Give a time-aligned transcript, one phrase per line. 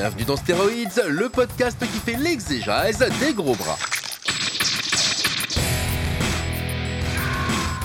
[0.00, 3.76] Bienvenue dans Stéroïdes, le podcast qui fait l'exégèse des gros bras.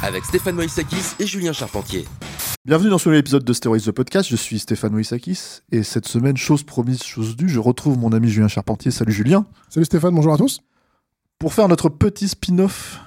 [0.01, 2.05] Avec Stéphane Moïsakis et Julien Charpentier.
[2.63, 6.07] Bienvenue dans ce nouvel épisode de Steroids the Podcast, je suis Stéphane Moïsakis et cette
[6.07, 8.91] semaine, chose promise, chose due, je retrouve mon ami Julien Charpentier.
[8.91, 9.45] Salut Julien.
[9.67, 10.61] Salut Stéphane, bonjour à tous.
[11.37, 12.97] Pour faire notre petit spin-off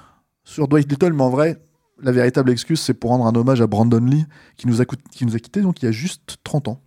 [0.43, 1.59] sur Dwight Little, mais en vrai,
[1.99, 4.97] la véritable excuse, c'est pour rendre un hommage à Brandon Lee qui nous a, coût-
[5.11, 6.79] qui nous a quittés donc il y a juste 30 ans.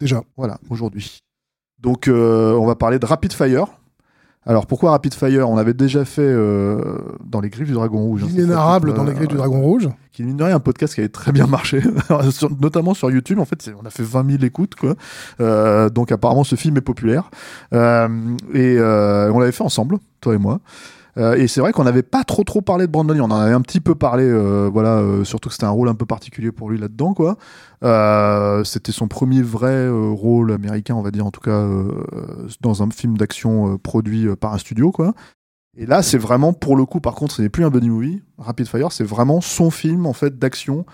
[0.00, 1.18] Déjà, Voilà, aujourd'hui.
[1.80, 3.66] Donc, euh, on va parler de Rapid Fire.
[4.46, 5.48] Alors, pourquoi Rapid Fire?
[5.50, 6.80] On avait déjà fait euh,
[7.24, 8.22] dans les griffes du Dragon Rouge.
[8.24, 9.88] hein, l'inénarrable cette dans les grilles du euh, Dragon Rouge.
[10.12, 11.82] qui mine de rien un podcast qui avait très bien marché,
[12.30, 13.38] Sur- notamment sur YouTube.
[13.40, 14.94] En fait, on a fait 20 000 écoutes, quoi.
[15.40, 17.30] Euh, donc apparemment, ce film est populaire.
[17.74, 18.08] Euh,
[18.54, 20.60] et euh, on l'avait fait ensemble, toi et moi.
[21.18, 23.20] Euh, et c'est vrai qu'on n'avait pas trop trop parlé de Brandon Lee.
[23.20, 25.88] On en avait un petit peu parlé, euh, voilà, euh, surtout que c'était un rôle
[25.88, 27.36] un peu particulier pour lui là-dedans, quoi.
[28.64, 31.66] C'était son premier vrai rôle américain, on va dire, en tout cas,
[32.60, 35.14] dans un film d'action produit par un studio, quoi.
[35.76, 38.20] Et là, c'est vraiment, pour le coup, par contre, ce n'est plus un buddy movie.
[38.38, 40.86] Rapid Fire, c'est vraiment son film, en fait, d'action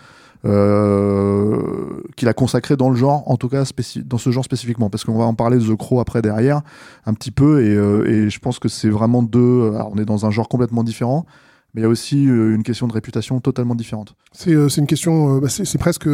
[0.44, 3.64] euh, qu'il a consacré dans le genre, en tout cas,
[4.04, 4.90] dans ce genre spécifiquement.
[4.90, 6.62] Parce qu'on va en parler de The Crow après, derrière,
[7.06, 7.64] un petit peu.
[7.64, 9.72] Et, euh, et je pense que c'est vraiment deux...
[9.74, 11.26] Alors, on est dans un genre complètement différent,
[11.72, 14.16] mais il y a aussi euh, une question de réputation totalement différente.
[14.32, 16.08] C'est une question, bah, c'est presque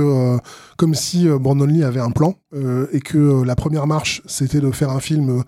[0.77, 2.35] comme si Brandon Lee avait un plan
[2.93, 5.43] et que la première marche, c'était de faire un film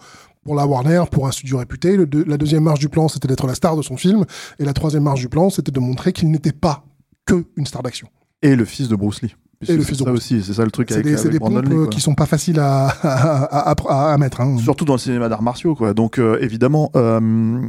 [0.45, 1.97] pour la Warner, pour un studio réputé.
[2.27, 4.25] La deuxième marche du plan, c'était d'être la star de son film.
[4.59, 6.85] Et la troisième marche du plan, c'était de montrer qu'il n'était pas
[7.27, 8.09] que une star d'action.
[8.43, 9.35] Et le fils de Bruce Lee.
[9.69, 11.39] Et le fils de ça Bruce aussi, c'est ça le truc avec, des, avec des
[11.39, 14.41] Brandon pompes Lee, qui sont pas faciles à, à, à- à- à mettre.
[14.41, 14.57] hein.
[14.59, 15.95] Surtout dans le cinéma d'arts martiaux, quoi.
[15.95, 16.91] Donc, euh, évidemment.
[16.97, 17.61] euh,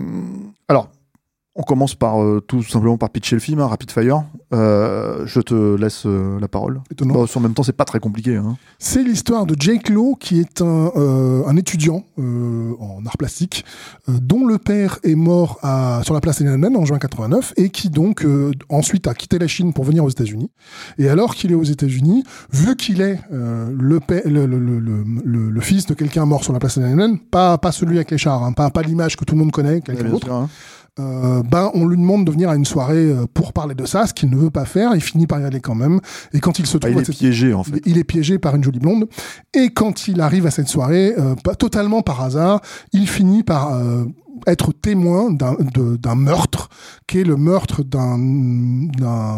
[0.68, 0.90] alors,
[1.56, 4.24] on commence par euh, tout simplement par pitcher le film, hein, Rapid Fire.
[4.54, 6.82] Euh, je te laisse euh, la parole.
[6.92, 7.14] Étonnant.
[7.14, 8.36] Bon, en même temps, c'est pas très compliqué.
[8.36, 8.58] Hein.
[8.80, 13.66] C'est l'histoire de Jake Lowe, qui est un, euh, un étudiant euh, en arts plastiques,
[14.10, 17.70] euh, dont le père est mort à, sur la place Tiananmen en juin 89, et
[17.70, 20.50] qui donc euh, ensuite a quitté la Chine pour venir aux États-Unis.
[20.98, 25.86] Et alors qu'il est aux États-Unis, vu qu'il est euh, le, le, le, le, fils
[25.86, 28.72] de quelqu'un mort sur la place Tiananmen, pas, pas celui avec les chars, hein, pas,
[28.72, 30.50] pas l'image que tout le monde connaît, quelqu'un d'autre, hein.
[31.00, 34.06] Euh, ben on lui demande de venir à une soirée euh, pour parler de ça,
[34.06, 34.92] ce qu'il ne veut pas faire.
[34.96, 36.00] Il finit par y aller quand même.
[36.34, 37.82] Et quand il se Ah, trouve il est cette- piégé, en fait.
[37.86, 39.08] il est piégé par une jolie blonde.
[39.56, 42.62] Et quand il arrive à cette soirée, euh, pas totalement par hasard,
[42.92, 44.06] il finit par euh,
[44.46, 46.70] être témoin d'un meurtre,
[47.08, 48.18] qui est le meurtre d'un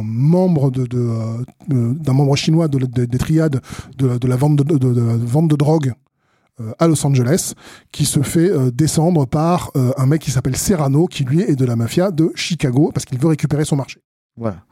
[0.04, 0.86] membre de,
[1.70, 3.62] d'un membre chinois de, des triades
[3.98, 5.94] de, la- de la vente de, vente de drogue
[6.80, 7.54] à Los Angeles,
[7.92, 11.56] qui se fait euh, descendre par euh, un mec qui s'appelle Serrano, qui lui est
[11.56, 14.02] de la mafia de Chicago, parce qu'il veut récupérer son marché.
[14.38, 14.64] Voilà.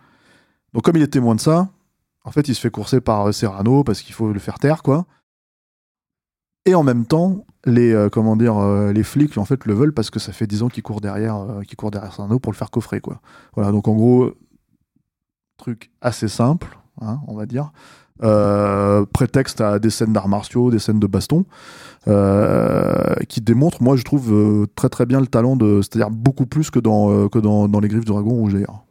[0.73, 1.69] Donc, comme il est témoin de ça,
[2.25, 4.81] en fait, il se fait courser par euh, Serrano parce qu'il faut le faire taire,
[4.83, 5.05] quoi.
[6.65, 9.93] Et en même temps, les, euh, comment dire, euh, les flics, en fait, le veulent
[9.93, 11.61] parce que ça fait 10 ans qu'ils courent derrière, euh,
[11.91, 13.21] derrière Serrano pour le faire coffrer, quoi.
[13.55, 13.71] Voilà.
[13.71, 14.31] Donc, en gros,
[15.57, 17.71] truc assez simple, hein, on va dire.
[18.23, 21.45] Euh, prétexte à des scènes d'arts martiaux, des scènes de baston,
[22.07, 26.45] euh, qui démontrent, moi je trouve euh, très très bien le talent de, c'est-à-dire beaucoup
[26.45, 28.83] plus que dans les griffes du dragon rouge d'ailleurs.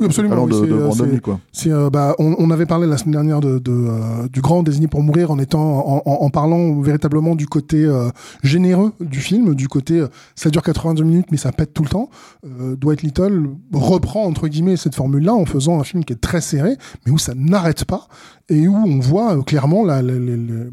[0.00, 1.40] Oui, absolument, Le talent oui, de, c'est, de euh, Brandon quoi.
[1.66, 4.86] Euh, bah, on, on avait parlé la semaine dernière de, de, euh, du grand désigné
[4.86, 8.10] pour mourir en étant en, en- en parlant véritablement du côté euh,
[8.42, 11.88] généreux du film, du côté euh, ça dure 82 minutes mais ça pète tout le
[11.88, 12.10] temps.
[12.44, 16.40] Euh, Dwight Little reprend entre guillemets cette formule-là en faisant un film qui est très
[16.40, 18.08] serré mais où ça n'arrête pas
[18.48, 20.64] et où on voit euh, clairement la, la, la-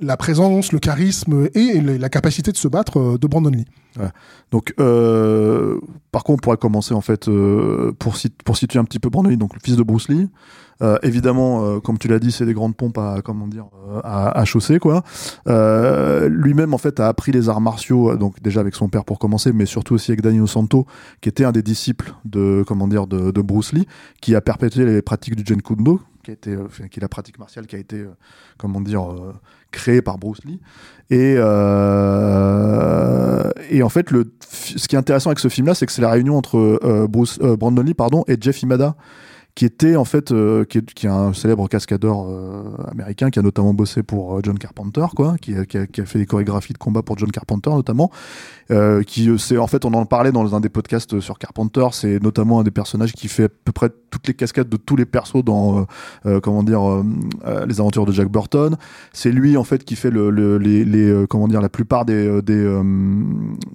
[0.00, 3.66] la- présence, le charisme et la capacité de se battre euh, de Brandon Lee.
[4.52, 5.80] Donc, euh,
[6.12, 9.08] par contre, on pourrait commencer en fait euh, pour, sit- pour situer un petit peu
[9.10, 10.28] Brandon Lee, donc le fils de Bruce Lee.
[11.02, 13.66] Évidemment, comme tu l'as dit, c'est des grandes pompes à comment dire
[14.04, 15.02] à, chausser quoi.
[16.28, 19.52] Lui-même en fait a appris les arts martiaux, donc déjà avec son père pour commencer,
[19.52, 20.86] mais surtout aussi avec Danilo Santo,
[21.20, 23.88] qui était un des disciples de comment dire de, Bruce Lee,
[24.20, 26.56] qui a perpétué les pratiques du Jeet Kune Do, qui a été,
[26.90, 28.04] qui est la pratique martiale qui a été
[28.56, 29.02] comment dire
[29.70, 30.60] créée par Bruce Lee.
[31.10, 32.68] Et, euh,
[33.70, 36.10] et en fait, le, ce qui est intéressant avec ce film-là, c'est que c'est la
[36.10, 38.94] réunion entre euh, Bruce, euh, Brandon Lee pardon, et Jeff Imada,
[39.58, 42.62] qui était en fait euh, qui, est, qui est un célèbre cascadeur euh,
[42.92, 46.00] américain qui a notamment bossé pour euh, John Carpenter quoi qui a, qui, a, qui
[46.00, 48.12] a, fait des chorégraphies de combat pour John Carpenter notamment
[48.70, 52.22] euh, qui c'est en fait on en parlait dans un des podcasts sur Carpenter c'est
[52.22, 55.06] notamment un des personnages qui fait à peu près toutes les cascades de tous les
[55.06, 55.86] persos dans
[56.42, 56.80] comment dire
[57.66, 58.76] les aventures de Jack Burton.
[59.12, 62.40] C'est lui en fait qui fait le, le les, les comment dire la plupart des,
[62.40, 62.80] des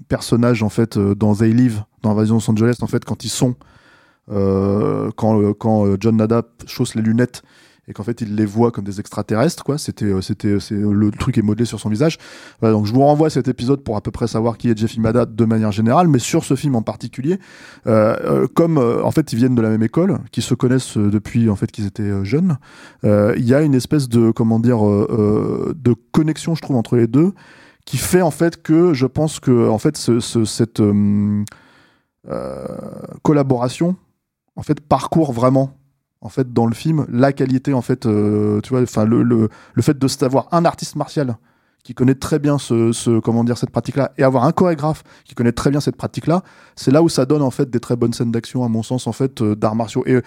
[0.08, 3.52] personnages en fait dans They Live dans Invasion Los Angeles en fait quand ils sont
[3.52, 3.54] euh,
[4.28, 7.44] quand, euh, quand euh, John Nada chausse les lunettes
[7.88, 9.78] et qu'en fait il les voit comme des extraterrestres quoi.
[9.78, 12.18] C'était c'était c'est le truc est modelé sur son visage.
[12.62, 14.96] Donc je vous renvoie à cet épisode pour à peu près savoir qui est Jeff
[14.96, 17.40] Imada de manière générale mais sur ce film en particulier
[17.86, 21.50] euh, comme euh, en fait ils viennent de la même école qui se connaissent depuis
[21.50, 22.58] en fait qu'ils étaient jeunes
[23.04, 27.34] il y a une espèce de comment dire de connexion je trouve entre les deux
[27.84, 30.82] qui fait en fait que je pense que en fait ce, ce, cette
[33.24, 33.98] collaboration
[34.56, 35.78] en fait parcourt vraiment
[36.22, 39.50] en fait dans le film la qualité en fait euh, tu vois enfin le, le,
[39.74, 41.38] le fait de savoir un artiste martial
[41.84, 45.04] qui connaît très bien ce, ce comment dire cette pratique là et avoir un chorégraphe
[45.26, 46.44] qui connaît très bien cette pratique là
[46.76, 49.08] c'est là où ça donne en fait des très bonnes scènes d'action à mon sens
[49.08, 50.04] en fait euh, d'arts martiaux.
[50.06, 50.22] Et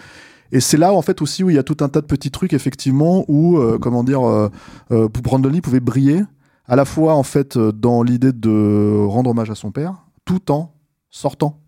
[0.52, 2.30] et c'est là en fait aussi où il y a tout un tas de petits
[2.30, 4.50] trucs effectivement où euh, comment dire euh,
[4.90, 6.22] euh, Brandon pouvait briller
[6.66, 9.94] à la fois en fait dans l'idée de rendre hommage à son père
[10.24, 10.74] tout en
[11.10, 11.60] sortant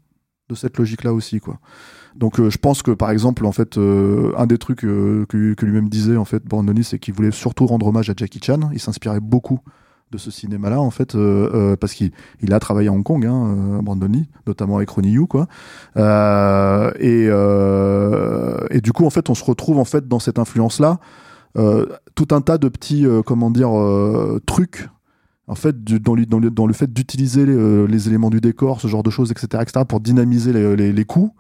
[0.49, 1.59] de cette logique là aussi quoi
[2.17, 5.65] donc euh, je pense que par exemple en fait euh, un des trucs euh, que,
[5.65, 6.43] lui-même disait en fait
[6.83, 8.71] c'est qu'il voulait surtout rendre hommage à Jackie Chan.
[8.73, 9.61] Il s'inspirait beaucoup
[10.11, 11.17] de ce cinéma-là en fait
[11.81, 15.49] parce qu'il il a travaillé à Hong Kong, hein, Brandoni, notamment avec Ronnie Yu quoi.
[15.97, 17.25] Et,
[18.71, 20.99] et du coup en fait on se retrouve en fait dans cette influence-là
[21.55, 23.71] tout un tas de petits comment dire
[24.47, 24.89] trucs
[25.49, 29.31] en fait, dans, le, fait d'utiliser les, les, éléments du décor, ce genre de choses,
[29.31, 31.33] etc., etc., pour dynamiser les, les, les coups,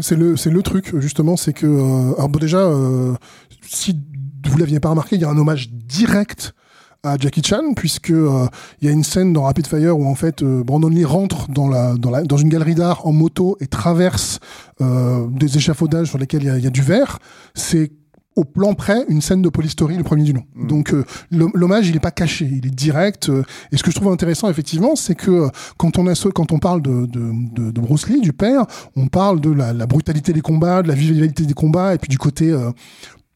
[0.00, 3.14] c'est le, c'est le truc, justement, c'est que, euh, alors déjà, euh,
[3.60, 4.00] si
[4.48, 6.54] vous l'aviez pas remarqué, il y a un hommage direct
[7.02, 8.46] à Jackie Chan, puisque euh,
[8.80, 11.50] il y a une scène dans Rapid Fire où en fait euh, Brandon Lee rentre
[11.50, 14.38] dans la dans la dans une galerie d'art en moto et traverse
[14.80, 17.18] des échafaudages sur lesquels il y a, y a, du verre.
[17.54, 17.92] C'est
[18.36, 20.42] au plan près une scène de polystory, le premier du nom.
[20.54, 20.66] Mmh.
[20.66, 23.28] Donc euh, l'hommage, il est pas caché, il est direct.
[23.28, 26.28] Euh, et ce que je trouve intéressant, effectivement, c'est que euh, quand on a ce,
[26.28, 28.64] quand on parle de, de, de, Bruce Lee, du père,
[28.96, 32.08] on parle de la, la, brutalité des combats, de la vivalité des combats, et puis
[32.08, 32.54] du côté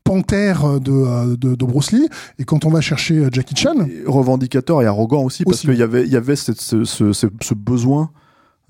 [0.05, 2.09] panthère de, de, de, Bruce Lee.
[2.39, 5.83] Et quand on va chercher Jackie Chan, et revendicateur et arrogant aussi, parce qu'il y
[5.83, 8.11] avait, il y avait cette, ce, ce, ce besoin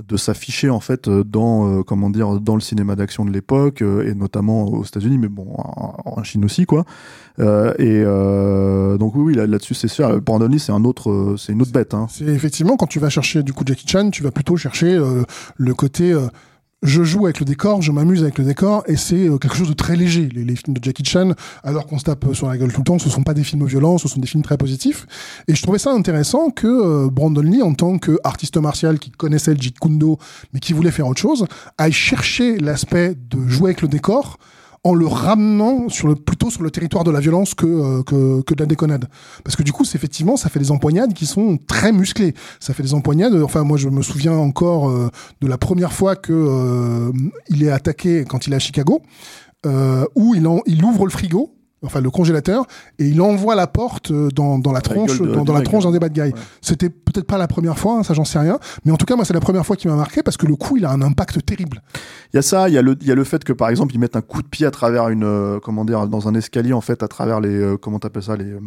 [0.04, 4.06] de s'afficher en fait dans euh, comment dire dans le cinéma d'action de l'époque euh,
[4.06, 6.84] et notamment aux États-Unis mais bon en, Chine aussi quoi
[7.38, 11.52] euh, et euh, donc oui, oui là, là-dessus c'est sûr Brandon c'est un autre c'est
[11.52, 12.08] une autre bête hein.
[12.10, 15.00] c'est effectivement quand tu vas chercher du coup Jackie Chan tu vas plutôt chercher
[15.56, 16.14] le côté
[16.86, 19.68] je joue avec le décor, je m'amuse avec le décor, et c'est euh, quelque chose
[19.68, 20.28] de très léger.
[20.32, 21.32] Les, films de Jackie Chan,
[21.64, 23.66] alors qu'on se tape sur la gueule tout le temps, ce sont pas des films
[23.66, 25.06] violents, ce sont des films très positifs.
[25.48, 29.52] Et je trouvais ça intéressant que euh, Brandon Lee, en tant qu'artiste martial qui connaissait
[29.52, 30.18] le Jeet Kune Do,
[30.52, 31.46] mais qui voulait faire autre chose,
[31.76, 34.38] aille chercher l'aspect de jouer avec le décor
[34.86, 38.42] en le ramenant sur le, plutôt sur le territoire de la violence que, euh, que,
[38.42, 39.06] que, de la déconnade.
[39.42, 42.34] Parce que du coup, effectivement, ça fait des empoignades qui sont très musclées.
[42.60, 45.10] Ça fait des empoignades, enfin, moi, je me souviens encore euh,
[45.40, 47.10] de la première fois que euh,
[47.48, 49.02] il est attaqué quand il est à Chicago,
[49.66, 51.55] euh, où il, en, il ouvre le frigo,
[51.86, 52.66] enfin le congélateur,
[52.98, 55.84] et il envoie la porte euh, dans, dans la tronche, de, dans, dans la tronche
[55.84, 56.32] d'un des bad guys.
[56.32, 56.32] Ouais.
[56.60, 59.16] C'était peut-être pas la première fois, hein, ça j'en sais rien, mais en tout cas
[59.16, 61.02] moi c'est la première fois qui m'a marqué parce que le coup il a un
[61.02, 61.82] impact terrible.
[62.32, 63.68] Il y a ça, il y a le, il y a le fait que par
[63.68, 66.34] exemple ils mettent un coup de pied à travers une, euh, comment dire, dans un
[66.34, 68.60] escalier en fait, à travers les, euh, comment t'appelles ça, les, euh,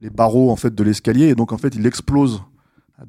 [0.00, 2.42] les barreaux en fait de l'escalier, et donc en fait il explose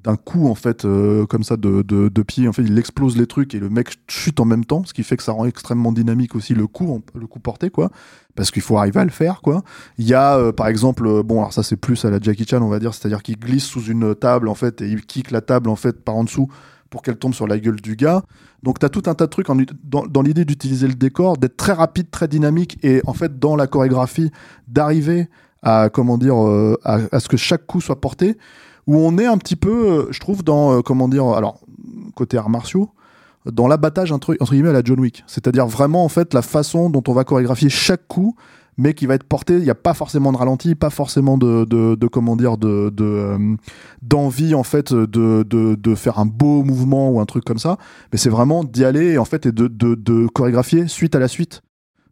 [0.03, 3.15] d'un coup en fait euh, comme ça de, de, de, pied en fait il explose
[3.15, 5.45] les trucs et le mec chute en même temps ce qui fait que ça rend
[5.45, 7.89] extrêmement dynamique aussi le coup le coup porté quoi.
[8.35, 9.63] Parce qu'il faut arriver à le faire quoi.
[9.97, 12.45] Il y a euh, par exemple euh, bon alors ça c'est plus à la Jackie
[12.45, 14.89] Chan on va dire c'est à dire qu'il glisse sous une table en fait et
[14.89, 16.49] il kick la table en fait par en dessous
[16.89, 18.23] pour qu'elle tombe sur la gueule du gars.
[18.63, 21.55] Donc t'as tout un tas de trucs en, dans, dans l'idée d'utiliser le décor d'être
[21.55, 24.31] très rapide très dynamique et en fait dans la chorégraphie
[24.67, 25.29] d'arriver
[25.63, 28.37] à comment dire euh, à ce que chaque coup soit porté
[28.87, 31.59] où on est un petit peu, euh, je trouve, dans, euh, comment dire, alors,
[32.15, 32.89] côté arts martiaux,
[33.45, 35.23] dans l'abattage entre, guillemets à la John Wick.
[35.27, 38.35] C'est-à-dire vraiment, en fait, la façon dont on va chorégraphier chaque coup,
[38.77, 41.65] mais qui va être porté, il n'y a pas forcément de ralenti, pas forcément de,
[41.65, 43.55] de, de comment dire, de, de euh,
[44.01, 47.77] d'envie, en fait, de, de, faire un beau mouvement ou un truc comme ça,
[48.11, 51.61] mais c'est vraiment d'y aller, en fait, et de, de chorégraphier suite à la suite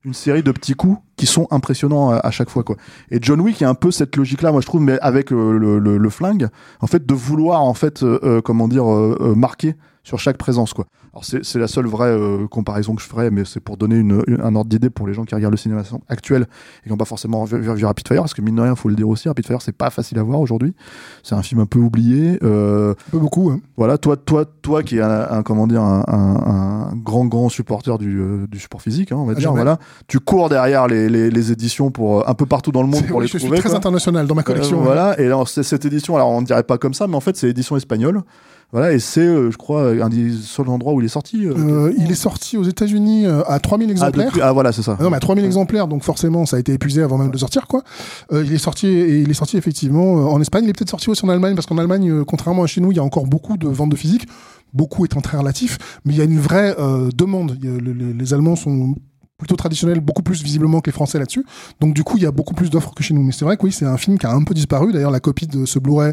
[0.06, 2.76] une série de petits coups qui sont impressionnants à, chaque fois quoi.
[3.10, 5.58] Et John Wick a un peu cette logique là moi je trouve mais avec euh,
[5.58, 6.48] le, le, le, flingue
[6.80, 10.38] en fait de vouloir en fait euh, euh comment dire euh, euh, marquer sur chaque
[10.38, 10.86] présence quoi.
[11.16, 14.22] Alors c'est la seule vraie euh, comparaison que je ferais, mais c'est pour donner une,
[14.28, 16.46] une- un ordre d'idée pour les gens qui regardent le cinéma actuel
[16.82, 18.76] et qui n'ont pas forcément vu, vu- vu Rapid Fire, parce que mine de rien,
[18.76, 20.76] faut le dire aussi, Rapid Fire, c'est pas facile à voir aujourd'hui.
[21.24, 22.38] C'est un film un peu oublié.
[22.44, 23.50] Euh, Pas beaucoup.
[23.50, 23.62] hein.
[23.78, 27.48] voilà, toi, toi, toi qui es un, un- comment dire, un, un- un grand, grand
[27.48, 29.44] supporter du, euh, du support physique, hein, on va Ah, dire.
[29.44, 29.56] jamais.
[29.56, 29.80] Voilà,
[30.10, 33.08] tu cours derrière les, les, les éditions pour euh, un peu partout dans le monde
[33.08, 33.60] pour oui, les je suis trouver.
[33.60, 33.78] très quoi.
[33.78, 34.80] international dans ma collection.
[34.80, 34.84] Euh, hein.
[34.84, 37.38] voilà, et alors cette édition, alors on ne dirait pas comme ça, mais en fait
[37.38, 38.22] c'est édition espagnole.
[38.72, 41.46] Voilà, et c'est, euh, je crois, un des seuls endroits où il est sorti.
[41.46, 44.26] euh, Euh, il est sorti aux États-Unis euh, à 3000 ah, exemplaires.
[44.28, 44.98] depuis- ah, voilà, c'est ça.
[45.00, 47.38] Ah non, mais à 3000 exemplaires, donc forcément, ça a été épuisé avant même de
[47.38, 47.84] sortir, quoi.
[48.34, 50.66] Euh, il est sorti, et il est sorti effectivement euh, en Espagne.
[50.66, 52.92] Il est peut-être sorti aussi en Allemagne, parce qu'en Allemagne, euh, contrairement à chez nous,
[52.92, 54.28] il y a encore beaucoup de ventes de physique.
[54.74, 57.52] Beaucoup étant très relatif, mais il y a une vraie euh, demande.
[57.64, 58.96] A- les Allemands sont
[59.38, 61.46] plutôt traditionnels, beaucoup plus visiblement que les Français là-dessus.
[61.80, 63.24] Donc du coup, il y a beaucoup plus d'offres que chez nous.
[63.24, 64.92] Mais c'est vrai que oui, c'est un film qui a un peu disparu.
[64.92, 66.12] D'ailleurs, la copie de ce Blu-ray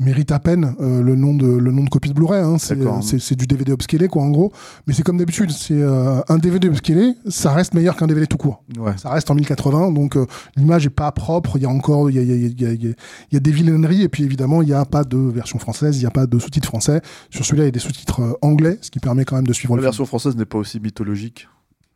[0.00, 2.42] mérite à peine euh, le nom de le nom de copie de Blu-ray.
[2.42, 2.56] Hein.
[2.58, 4.52] C'est, du DVD upscalé, quoi, en gros.
[4.86, 8.36] Mais c'est comme d'habitude, c'est euh, un DVD upscalé, ça reste meilleur qu'un DVD tout
[8.38, 8.64] court.
[8.78, 8.92] Ouais.
[8.96, 10.26] Ça reste en 1080, donc euh,
[10.56, 11.52] l'image est pas propre.
[11.56, 12.94] Il y a encore, il y a, il y a- il y a- il
[13.32, 16.00] y a- des vilaineries, et puis évidemment, il n'y a pas de version française, il
[16.00, 17.00] n'y a pas de sous-titres français.
[17.30, 19.52] Sur celui-là, il y a des sous-titres euh, anglais, ce qui permet quand même de
[19.52, 19.90] suivre La le film.
[19.90, 21.46] version française n'est pas aussi mythologique.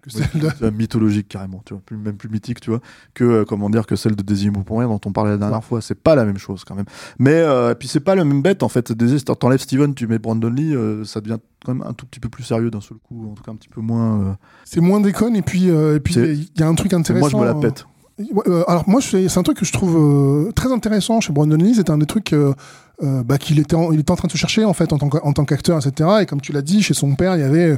[0.05, 2.81] Que celle de- C'est mythologique carrément, tu vois, plus- même plus mythique, tu vois,
[3.15, 5.65] que euh, comment dire que celle de Désigné pour rien dont on parlait la dernière
[5.65, 5.81] fois.
[5.81, 6.85] C'est pas la même chose quand même.
[7.19, 8.89] Mais euh, et puis c'est pas la même bête en fait.
[8.89, 12.21] Si t'enlèves Steven, tu mets Brandon Lee, euh, ça devient quand même un tout petit
[12.21, 14.21] peu plus sérieux d'un seul coup, en tout cas un petit peu moins.
[14.21, 14.33] euh,
[14.67, 17.39] C'est moins déconne, et puis et puis il y a un truc intéressant.
[17.39, 17.87] moi je me la pète.
[18.19, 21.75] Ouais, alors moi, c'est un truc que je trouve très intéressant chez Brandon Lee.
[21.75, 22.53] C'est un des trucs euh,
[23.01, 25.45] bah, qu'il était, en, il était en train de se chercher en fait en tant
[25.45, 26.11] qu'acteur, etc.
[26.23, 27.77] Et comme tu l'as dit, chez son père, il y avait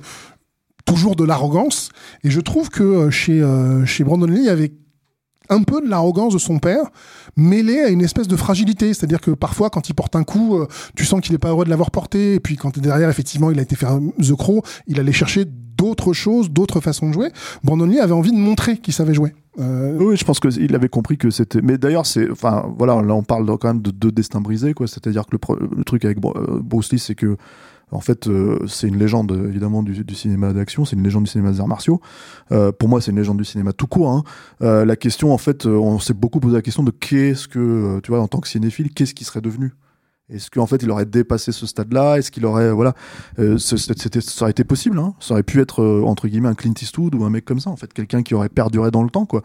[0.86, 1.90] toujours de l'arrogance.
[2.24, 4.72] Et je trouve que euh, chez euh, chez Brandon Lee, il y avait
[5.48, 6.86] un peu de l'arrogance de son père,
[7.36, 8.92] mêlée à une espèce de fragilité.
[8.94, 10.66] C'est-à-dire que parfois, quand il porte un coup, euh,
[10.96, 12.34] tu sens qu'il est pas heureux de l'avoir porté.
[12.34, 16.12] Et puis quand derrière, effectivement, il a été faire The Crow, il allait chercher d'autres
[16.14, 17.28] choses, d'autres façons de jouer.
[17.62, 19.34] Brandon Lee avait envie de montrer qu'il savait jouer.
[19.60, 21.60] Euh, Oui, je pense qu'il avait compris que c'était.
[21.62, 22.28] Mais d'ailleurs, c'est.
[22.30, 24.86] Enfin, voilà, là, on parle quand même de deux destins brisés, quoi.
[24.88, 27.36] C'est-à-dire que le, pro- le truc avec euh, Bruce Lee, c'est que.
[27.92, 31.52] En fait, euh, c'est une légende évidemment du, cinéma d'action, c'est une légende du cinéma
[31.52, 32.00] des arts martiaux.
[32.50, 34.10] Euh, pour moi, c'est une légende du cinéma tout court.
[34.10, 34.24] hein.
[34.62, 38.10] Euh, la question, en fait, on s'est beaucoup posé la question de qu'est-ce que, tu
[38.10, 39.72] vois, en tant que cinéphile, qu'est-ce qui serait devenu?
[40.28, 42.16] Est-ce qu'en fait, il aurait dépassé ce stade-là?
[42.18, 42.94] Est-ce qu'il aurait, voilà,
[43.36, 43.76] ça
[44.40, 44.98] aurait été possible.
[44.98, 45.14] Hein?
[45.20, 47.76] Ça aurait pu être entre guillemets un Clint Eastwood ou un mec comme ça, en
[47.76, 49.44] fait, quelqu'un qui aurait perduré dans le temps, quoi.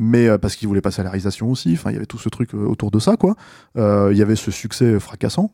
[0.00, 1.72] Mais parce qu'il voulait la réalisation aussi.
[1.74, 3.36] Enfin, il y avait tout ce truc autour de ça, quoi.
[3.76, 5.52] Il y avait ce succès fracassant.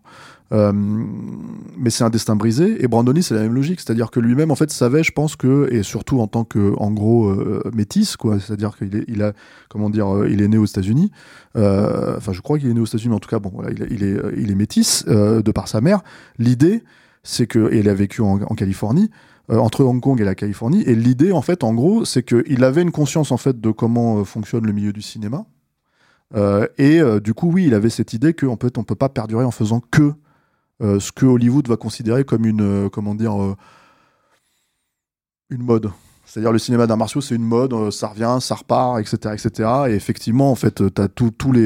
[0.53, 2.83] Euh, mais c'est un destin brisé.
[2.85, 5.37] Et Brandon Lee, c'est la même logique, c'est-à-dire que lui-même, en fait, savait, je pense
[5.37, 8.39] que, et surtout en tant que, en gros, euh, métis, quoi.
[8.39, 9.33] C'est-à-dire qu'il a,
[9.69, 11.11] comment dire, euh, il est né aux États-Unis.
[11.57, 13.89] Euh, Enfin, je crois qu'il est né aux États-Unis, en tout cas, bon, il, est-
[13.91, 14.17] il est,
[14.53, 16.03] euh, métis euh, de par sa mère.
[16.39, 16.85] L'idée,
[17.23, 19.11] c'est que, et il a vécu en, Californie.
[19.51, 22.65] euh, entre Hong Kong et la Californie et l'idée en fait en gros c'est qu'il
[22.65, 25.45] avait une conscience en fait de comment euh, fonctionne le milieu du cinéma
[26.35, 29.09] euh, et euh, du coup, oui, il avait cette idée qu'en fait, on peut pas
[29.11, 30.15] perdurer en faisant que
[30.85, 33.55] euh, ce que Hollywood va considérer comme une, euh, comment euh,
[35.49, 35.91] une mode.
[36.27, 39.69] C'est-à-dire le cinéma d'arts martiaux, c'est une mode, ça revient, ça repart, etc., etc.
[39.89, 41.57] Et effectivement, en fait, tu as tous toutes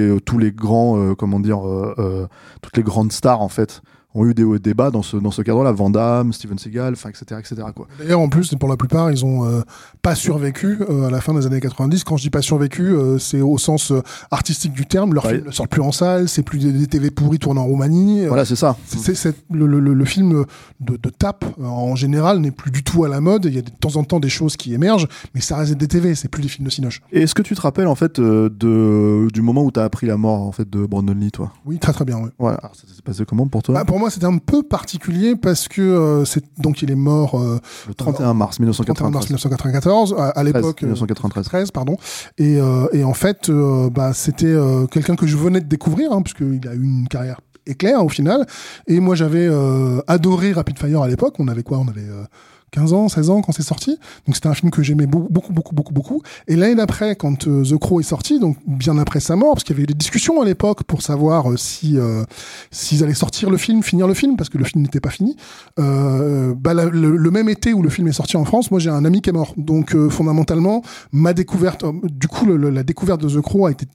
[2.77, 3.83] les grandes stars, en fait,
[4.19, 5.73] ont eu des hauts des bas dans ce, dans ce cadre-là.
[5.73, 7.87] Van Damme, Steven Seagal, etc., etc., quoi.
[7.99, 9.61] D'ailleurs, en plus, pour la plupart, ils ont euh,
[10.03, 12.05] pas survécu euh, à la fin des années 90.
[12.05, 15.15] Quand je dis pas survécu, euh, c'est au sens euh, artistique du terme.
[15.15, 15.35] Leur Ouais.
[15.37, 18.25] film ne sort plus en salle, c'est plus des, TV pourris tournés en Roumanie.
[18.25, 18.77] Euh, Voilà, c'est ça.
[18.87, 20.45] c'est- le, le- le- le film
[20.81, 23.45] de, de tape, euh, en général, n'est plus du tout à la mode.
[23.45, 25.89] Il y a de temps en temps des choses qui émergent, mais ça reste des
[25.89, 27.03] TV, c'est plus des films de Cinoche.
[27.13, 29.85] Et est-ce que tu te rappelles, en fait, euh, de, du moment où tu as
[29.85, 31.53] appris la mort, en fait, de Brandon Lee, toi?
[31.67, 32.19] Oui, très très bien.
[32.19, 32.31] ouais.
[32.39, 32.57] Voilà.
[32.59, 33.75] Alors, ça s'est passé comment pour toi?
[33.75, 37.41] Bah, pour moi, c'était un peu particulier parce que euh, c'est donc il est mort
[37.41, 39.31] euh, Le 31 mars 31 mars 1993.
[39.31, 40.83] 1994 à, à l'époque.
[40.83, 41.45] euh, 1993.
[41.47, 41.97] 13, pardon.
[42.39, 46.13] Et, euh, et en fait, euh, bah, c'était euh, quelqu'un que je venais de découvrir,
[46.13, 48.47] hein, puisqu'il a eu une carrière éclair au final.
[48.87, 51.35] Et moi, j'avais euh, adoré Rapid Fire à l'époque.
[51.39, 51.79] On avait quoi?
[51.79, 52.25] On avait euh,
[52.71, 53.99] 15 ans, 16 ans quand c'est sorti.
[54.27, 56.23] Donc c'était un film que j'aimais beaucoup, beaucoup, beaucoup, beaucoup.
[56.47, 59.65] Et l'année d'après, quand euh, The Crow est sorti, donc bien après sa mort, parce
[59.65, 62.25] qu'il y avait eu des discussions à l'époque pour savoir euh, si euh,
[62.71, 65.37] s'ils allaient sortir le film, finir le film, parce que le film n'était pas fini.
[65.79, 69.05] Euh, bah, le, même été où le film est sorti en France, moi j'ai un
[69.05, 69.55] ami qui est mort.
[69.57, 70.83] Donc fondamentalement,
[71.13, 73.87] ma découverte, du coup, la découverte de The Crow a été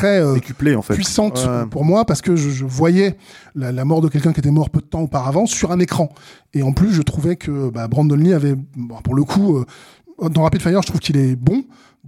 [0.00, 0.94] très euh, Décuplé, en fait.
[0.94, 1.66] puissante Ouais.
[1.70, 3.16] pour moi parce que je, je voyais
[3.54, 6.08] la, la mort de quelqu'un qui était mort peu de temps auparavant sur un écran.
[6.54, 10.28] Et en plus, je trouvais que bah, Brandon Lee avait, bon, pour le coup, euh,
[10.28, 11.64] dans Rapid Fire, je trouve qu'il est bon.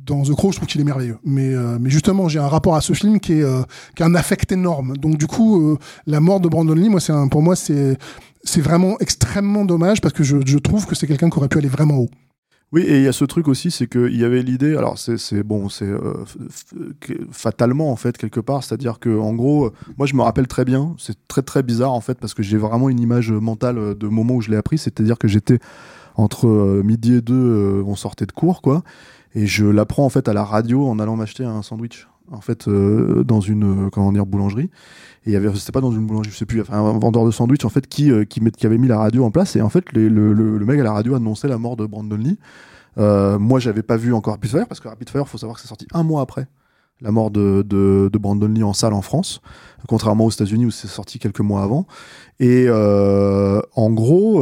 [0.07, 1.19] dans The Crow, je trouve qu'il est merveilleux.
[1.25, 3.63] Mais, euh, mais justement, j'ai un rapport à ce film qui est, euh,
[3.95, 4.97] qui a un affect énorme.
[4.97, 7.97] Donc du coup, euh, la mort de Brandon Lee, moi, c'est un, pour moi, c'est
[8.45, 11.59] c'est vraiment extrêmement dommage parce que je, je trouve que c'est quelqu'un qui aurait pu
[11.59, 12.11] aller vraiment haut.
[12.73, 15.43] Oui, et il y a ce truc aussi, c'est qu'il y avait l'idée, alors c'est
[15.43, 16.25] bon, c'est euh,
[17.31, 20.65] fatalement en fait quelque part, c'est-à-dire que en gros, euh, moi je me rappelle très
[20.65, 23.95] bien, c'est très très bizarre en fait parce que j'ai vraiment une image mentale euh,
[23.95, 25.59] de moment où je l'ai appris, c'est-à-dire que j'étais
[26.15, 28.83] entre euh, midi et deux, on sortait de cours quoi,
[29.35, 32.69] et je l'apprends en fait à la radio en allant m'acheter un sandwich, en fait
[32.69, 34.71] euh, dans une euh, comment dire boulangerie.
[35.25, 37.87] Et c'était pas dans une boulangerie, je sais plus, un vendeur de sandwich en fait
[37.87, 40.81] qui euh, qui, avait mis la radio en place et en fait le, le, mec
[40.81, 42.39] à la radio annonçait la mort de Brandon Lee.
[42.99, 45.63] Euh, moi, j'avais pas vu encore Rapid Fire parce que Rapid Fire, faut savoir que
[45.63, 46.47] c'est sorti un mois après
[47.01, 49.41] la mort de, de, Brandon Lee en salle en France,
[49.89, 51.87] contrairement aux États-Unis où c'est sorti quelques mois avant.
[52.39, 54.39] Et en gros,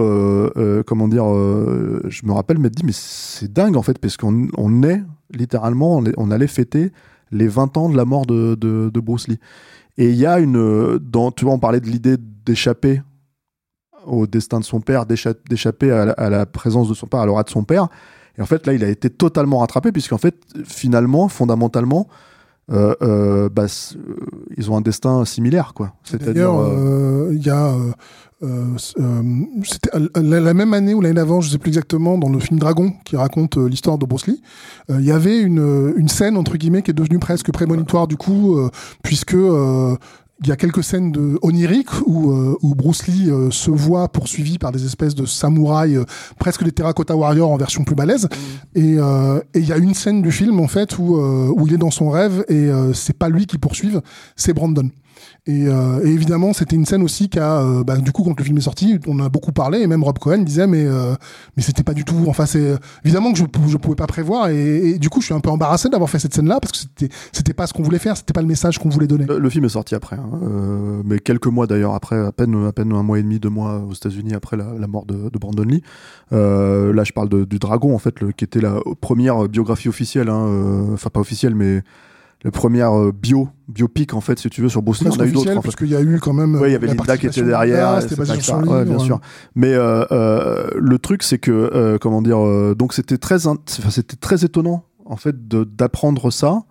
[0.86, 4.82] comment dire, je me rappelle m'être dit, mais c'est dingue en fait, parce qu'on on
[4.82, 6.92] est littéralement, on allait fêter
[7.30, 9.38] les 20 ans de la mort de, de, Bruce Lee.
[9.98, 13.02] Et il y a une, dans, tu vois, on parlait de l'idée d'échapper
[14.06, 17.20] au destin de son père, d'écha- d'échapper à, la- à la présence de son père,
[17.20, 17.88] à l'aura de son père.
[18.38, 22.08] Et en fait, là, il a été totalement rattrapé, puisqu'en fait, finalement, fondamentalement,
[22.70, 24.14] bah, c- euh,
[24.56, 25.92] ils ont un destin similaire, quoi.
[26.04, 26.50] C'est-à-dire.
[26.52, 27.66] Euh, euh, il y a.
[27.66, 27.90] euh,
[28.42, 28.64] euh,
[28.98, 29.22] euh,
[29.64, 32.90] c'était la, même année ou l'année d'avant, je sais plus exactement, dans le film Dragon,
[33.04, 34.40] qui raconte euh, l'histoire de Bruce Lee,
[34.90, 38.16] euh, il y avait une, une scène, entre guillemets, qui est devenue presque prémonitoire du
[38.16, 38.70] coup, euh,
[39.02, 39.94] puisque euh,
[40.42, 44.08] il y a quelques scènes de oniriques où, euh, où Bruce Lee euh, se voit
[44.08, 46.04] poursuivi par des espèces de samouraïs, euh,
[46.38, 48.28] presque des Terracotta Warriors en version plus balèze.
[48.74, 51.66] Et euh, et il y a une scène du film en fait où, euh, où
[51.66, 54.00] il est dans son rêve et euh, c'est pas lui qui poursuive,
[54.36, 54.90] c'est Brandon.
[55.46, 58.38] Et, euh, et évidemment, c'était une scène aussi qui a, euh, bah, du coup, quand
[58.38, 61.14] le film est sorti, on a beaucoup parlé, et même Rob Cohen disait, mais, euh,
[61.56, 62.24] mais c'était pas du tout.
[62.28, 65.40] Enfin, c'est évidemment que je, je pouvais pas prévoir, et, du coup, je suis un
[65.40, 68.16] peu embarrassé d'avoir fait cette scène-là parce que c'était, c'était pas ce qu'on voulait faire,
[68.16, 69.26] c'était pas le message qu'on voulait donner.
[69.26, 72.72] Le, film est sorti après, hein, euh, mais quelques mois d'ailleurs après, à peine, à
[72.72, 75.82] peine un mois et demi, deux mois aux États-Unis après la, mort de, Brandon Lee.
[76.32, 80.46] Euh, là, je parle du Dragon en fait, qui était la première biographie officielle, hein,
[80.46, 81.82] euh, enfin pas officielle, mais
[82.42, 85.08] la première euh, bio biopic en fait, si tu veux, sur Bruce Lee.
[85.10, 85.36] On a eu d'autres.
[85.38, 85.66] officiel, en fait.
[85.66, 86.54] parce qu'il y a eu quand même.
[86.56, 88.00] Ouais, il y euh, avait la Linda qui était derrière.
[88.02, 88.56] C'était basé sur.
[88.66, 89.20] Ouais, bien sûr.
[89.54, 93.56] Mais euh, euh, le truc, c'est que euh, comment dire, euh, donc c'était très, in-
[93.78, 96.62] enfin, c'était très étonnant en fait d'apprendre ça.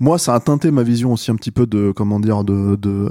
[0.00, 3.08] Moi, ça a teinté ma vision aussi un petit peu de comment dire de de,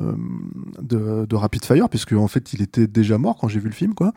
[0.81, 3.73] de, de Rapid Fire, puisque en fait, il était déjà mort quand j'ai vu le
[3.73, 4.11] film, quoi,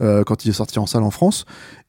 [0.00, 1.44] euh, quand il est sorti en salle en France.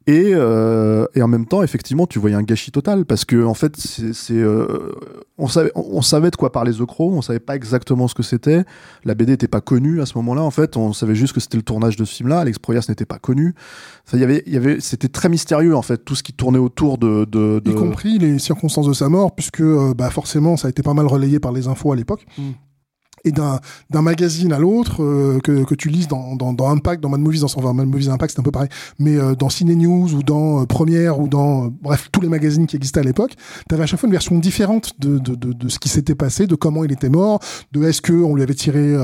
[0.08, 3.54] Et, euh, et en même temps, effectivement, tu voyais un gâchis total parce que en
[3.54, 4.94] fait, c'est, c'est, euh,
[5.38, 8.16] on savait, on, on savait de quoi parlait The Crow, on savait pas exactement ce
[8.16, 8.64] que c'était.
[9.04, 10.44] La BD n'était pas connue à ce moment-là.
[10.44, 12.40] En fait, on savait juste que c'était le tournage de ce film-là.
[12.40, 13.54] Alex Proyas n'était pas connu.
[14.14, 16.58] Il y avait, il y avait, c'était très mystérieux en fait, tout ce qui tournait
[16.58, 17.72] autour de, de, de...
[17.72, 20.94] y compris les circonstances de sa mort, puisque euh, bah, forcément ça a été pas
[20.94, 22.26] mal relayé par les infos à l'époque.
[22.38, 22.52] Mm.
[23.28, 27.10] Et d'un magazine à l'autre euh, que, que tu lises dans, dans, dans Impact, dans
[27.10, 29.76] Mad Movies, dans enfin, Mad Movies Impact, c'est un peu pareil, mais euh, dans Ciné
[29.76, 33.34] News ou dans euh, Première ou dans bref tous les magazines qui existaient à l'époque,
[33.68, 36.16] tu avais à chaque fois une version différente de, de, de, de ce qui s'était
[36.16, 37.40] passé, de comment il était mort,
[37.74, 38.96] de est-ce que on lui avait tiré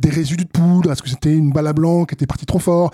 [0.00, 2.58] des résidus de poudre, est-ce que c'était une balle à blanc qui était partie trop
[2.58, 2.90] fort.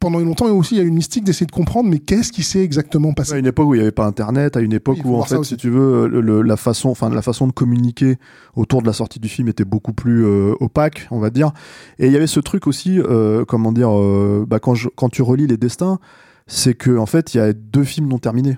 [0.00, 2.32] Pendant longtemps, et aussi, il y a eu une mystique d'essayer de comprendre, mais qu'est-ce
[2.32, 3.34] qui s'est exactement passé?
[3.34, 5.22] À une époque où il n'y avait pas Internet, à une époque Oui, où en
[5.24, 8.16] fait, si tu veux, le- la façon, enfin la façon de communiquer
[8.56, 11.52] autour de la sortie du film était beaucoup plus euh, opaque, on va dire.
[11.98, 15.10] Et il y avait ce truc aussi, euh, comment dire, euh, bah, quand, je- quand
[15.10, 15.98] tu relis les destins,
[16.46, 18.56] c'est que en fait, il y a deux films non terminés,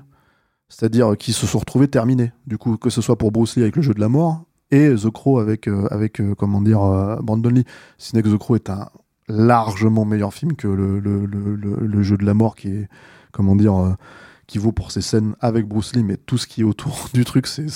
[0.69, 2.31] c'est-à-dire qui se sont retrouvés terminés.
[2.47, 4.95] Du coup, que ce soit pour Bruce Lee avec le jeu de la mort et
[4.95, 7.65] The Crow avec euh, avec euh, comment dire euh, Brandon Lee.
[7.99, 8.89] Si ce n'est que The Crow est un
[9.37, 12.89] largement meilleur film que le, le, le, le- le jeu de la mort qui est
[13.33, 13.95] comment dire euh,
[14.47, 17.25] qui vaut pour ses scènes avec Bruce Lee mais tout ce qui est autour du
[17.25, 17.67] truc c'est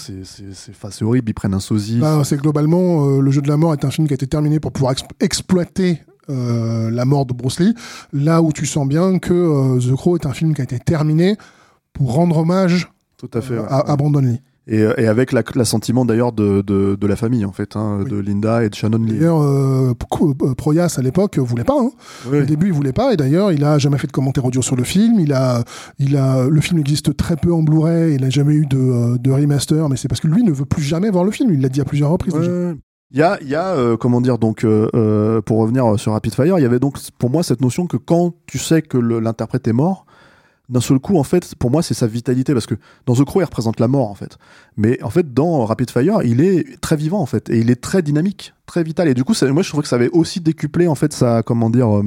[1.03, 3.85] horrible ils prennent un sosie Bah, c'est globalement euh, le jeu de la mort est
[3.85, 7.61] un film qui a été terminé pour pouvoir exp- exploiter euh, la mort de Bruce
[7.61, 7.73] Lee.
[8.13, 11.37] Là où tu sens bien que The Crow est un film qui a été terminé
[11.93, 13.65] pour rendre hommage tout à fait ouais.
[13.69, 14.41] à, à Brandon Lee.
[14.69, 18.01] Et, euh, et avec la- l'assentiment d'ailleurs de, de, de la famille en fait hein,
[18.03, 18.11] Oui.
[18.11, 21.77] de Linda et de Shannon Lee D'ailleurs, euh, euh, Proyas à l'époque voulait pas.
[21.81, 21.91] Hein.
[22.31, 22.41] Oui.
[22.41, 23.13] Au début, il voulait pas.
[23.13, 25.21] Et d'ailleurs, il a jamais fait de commentaire audio sur le film.
[25.21, 25.63] Il a,
[25.99, 28.15] il a, le film existe très peu en Blu-ray.
[28.15, 29.89] Il a jamais eu de, euh, de remaster.
[29.89, 31.51] Mais c'est parce que lui ne veut plus jamais voir le film.
[31.53, 32.35] Il l'a dit à plusieurs reprises.
[32.35, 32.51] déjà.
[33.13, 36.35] Il y a, il y a euh, comment dire, donc, euh, pour revenir sur Rapid
[36.35, 39.69] Fire, il y avait donc pour moi cette notion que quand tu sais que l'interprète
[39.69, 40.06] est mort,
[40.69, 42.75] d'un seul coup, en fait, pour moi, c'est sa vitalité, parce que
[43.07, 44.37] dans The Crow, il représente la mort, en fait.
[44.77, 47.81] Mais en fait, dans Rapid Fire, il est très vivant, en fait, et il est
[47.81, 49.09] très dynamique, très vital.
[49.09, 51.71] Et du coup, moi, je trouvais que ça avait aussi décuplé, en fait, sa, comment
[51.71, 52.03] dire, euh,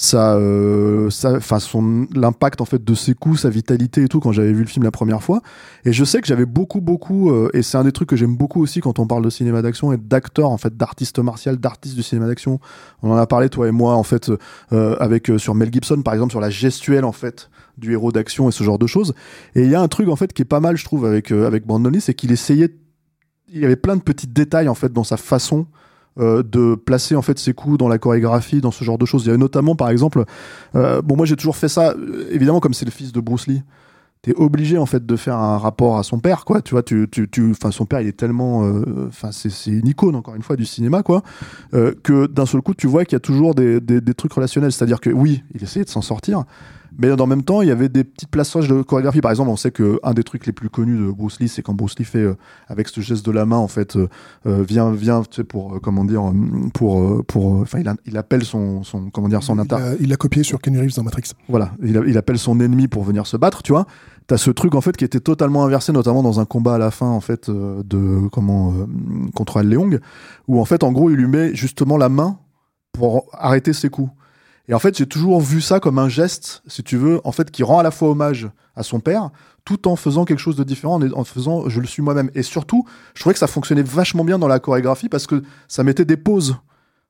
[0.00, 4.30] ça, euh, ça, son l'impact en fait de ses coups, sa vitalité et tout quand
[4.30, 5.42] j'avais vu le film la première fois.
[5.84, 8.36] Et je sais que j'avais beaucoup, beaucoup, euh, et c'est un des trucs que j'aime
[8.36, 11.96] beaucoup aussi quand on parle de cinéma d'action et d'acteurs en fait, d'artistes martial, d'artistes
[11.96, 12.60] du cinéma d'action.
[13.02, 14.30] On en a parlé toi et moi en fait
[14.72, 18.48] euh, avec sur Mel Gibson par exemple sur la gestuelle en fait du héros d'action
[18.48, 19.14] et ce genre de choses.
[19.56, 21.32] Et il y a un truc en fait qui est pas mal je trouve avec
[21.32, 22.72] avec Brandon Lee, c'est qu'il essayait,
[23.52, 25.66] il y avait plein de petits détails en fait dans sa façon
[26.18, 29.26] euh, de placer en fait ses coups dans la chorégraphie, dans ce genre de choses.
[29.26, 30.24] Il y a notamment par exemple,
[30.74, 33.46] euh, bon moi j'ai toujours fait ça, euh, évidemment comme c'est le fils de Bruce
[33.46, 33.62] Lee,
[34.22, 36.60] t'es obligé en fait de faire un rapport à son père quoi.
[36.60, 38.68] Tu vois tu tu tu enfin son père il est tellement
[39.06, 41.22] enfin c'est une icône encore une fois du cinéma quoi
[41.70, 44.72] que d'un seul coup tu vois qu'il y a toujours des, des, des trucs relationnels.
[44.72, 46.44] C'est à dire que oui il essayait de s'en sortir
[46.96, 49.20] mais en même temps, il y avait des petits plaçages de chorégraphie.
[49.20, 51.62] Par exemple, on sait que un des trucs les plus connus de Bruce Lee, c'est
[51.62, 52.36] quand Bruce Lee fait euh,
[52.68, 54.08] avec ce geste de la main, en fait, euh,
[54.46, 56.32] euh, vient, vient, tu sais, pour comment dire,
[56.74, 59.76] pour, pour, enfin, il, il, appelle son, son, comment dire, son inter.
[60.00, 61.32] Il l'a copié sur Kenny Reeves dans Matrix.
[61.48, 63.86] Voilà, il, il, appelle son ennemi pour venir se battre, tu vois.
[64.26, 66.90] T'as ce truc en fait qui était totalement inversé, notamment dans un combat à la
[66.90, 68.74] fin en fait de comment
[69.34, 70.00] contre Al Leong,
[70.48, 72.38] où en fait en gros il lui met justement la main
[72.92, 74.10] pour arrêter ses coups.
[74.68, 77.50] Et en fait, j'ai toujours vu ça comme un geste, si tu veux, en fait,
[77.50, 79.30] qui rend à la fois hommage à son père,
[79.64, 82.30] tout en faisant quelque chose de différent, en faisant je le suis moi-même.
[82.34, 85.82] Et surtout, je trouvais que ça fonctionnait vachement bien dans la chorégraphie parce que ça
[85.84, 86.56] mettait des pauses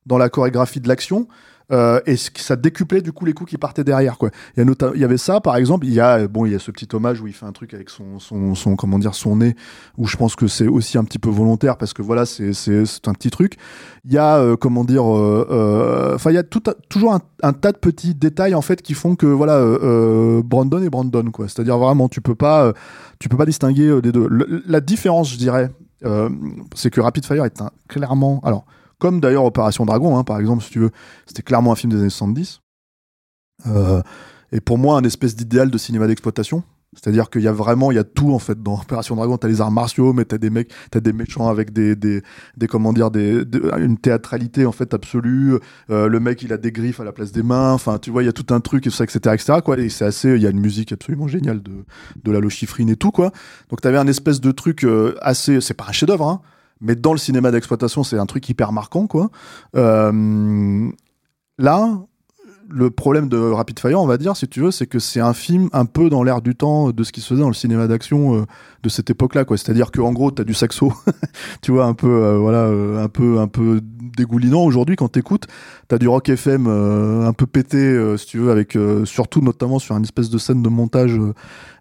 [0.07, 1.29] dans la chorégraphie de l'action
[1.70, 4.31] euh, et ça décuplait du coup les coups qui partaient derrière quoi.
[4.57, 6.70] Il y, y avait ça par exemple, il y a bon il y a ce
[6.70, 9.54] petit hommage où il fait un truc avec son son, comment dire son nez
[9.98, 12.48] où je pense que c'est aussi un petit peu volontaire parce que voilà c'est
[13.07, 13.57] un petit truc.
[14.07, 17.78] Il y a euh, comment dire euh, enfin il y a toujours un, tas de
[17.78, 19.62] petits détails en fait qui font que voilà
[20.42, 21.48] Brandon et Brandon quoi.
[21.48, 22.72] C'est-à-dire vraiment tu peux pas
[23.18, 24.26] tu peux pas distinguer des deux.
[24.66, 25.70] la différence je dirais
[26.74, 28.64] c'est que Rapid Fire est clairement alors
[28.99, 30.91] comme d'ailleurs Opération Dragon, hein, par exemple, si tu veux.
[31.27, 32.61] C'était clairement un film des années 70.
[33.67, 34.03] Euh,
[34.53, 36.63] et pour moi, un espèce d'idéal de cinéma d'exploitation.
[36.95, 39.37] C'est-à-dire qu'il y a vraiment, il y a tout en fait dans Opération Dragon.
[39.37, 42.23] T'as les arts martiaux, mais t'as des mecs, t'as des méchants avec des, des,
[42.57, 45.59] des comment dire, une théâtralité en fait absolue.
[45.91, 47.75] Euh, le mec, il a des griffes à la place des mains.
[47.75, 49.59] Enfin, tu vois, il y a tout un truc, ça, etc., etc.
[49.63, 49.79] Quoi.
[49.79, 51.85] Et c'est assez, il y a une musique absolument géniale de,
[52.25, 53.33] de la Lochifrine et tout quoi.
[53.69, 56.41] Donc t'avais un espèce de truc euh, assez, c'est pas un chef-d'œuvre, hein,
[56.81, 59.31] mais dans le cinéma d'exploitation, c'est un truc hyper marquant, quoi.
[59.77, 60.91] Euh,
[61.59, 62.01] là,
[62.71, 65.33] le problème de Rapid Fire, on va dire, si tu veux, c'est que c'est un
[65.33, 67.87] film un peu dans l'air du temps de ce qui se faisait dans le cinéma
[67.87, 68.45] d'action euh,
[68.83, 69.57] de cette époque-là, quoi.
[69.57, 70.93] C'est-à-dire qu'en gros, t'as du saxo,
[71.62, 72.67] tu vois, un peu, euh, voilà,
[73.03, 73.81] un peu, un peu
[74.17, 74.64] dégoulinant.
[74.64, 75.47] Aujourd'hui, quand t'écoutes,
[75.88, 80.03] t'as du rock FM un peu pété, si tu veux, avec surtout notamment sur une
[80.03, 81.19] espèce de scène de montage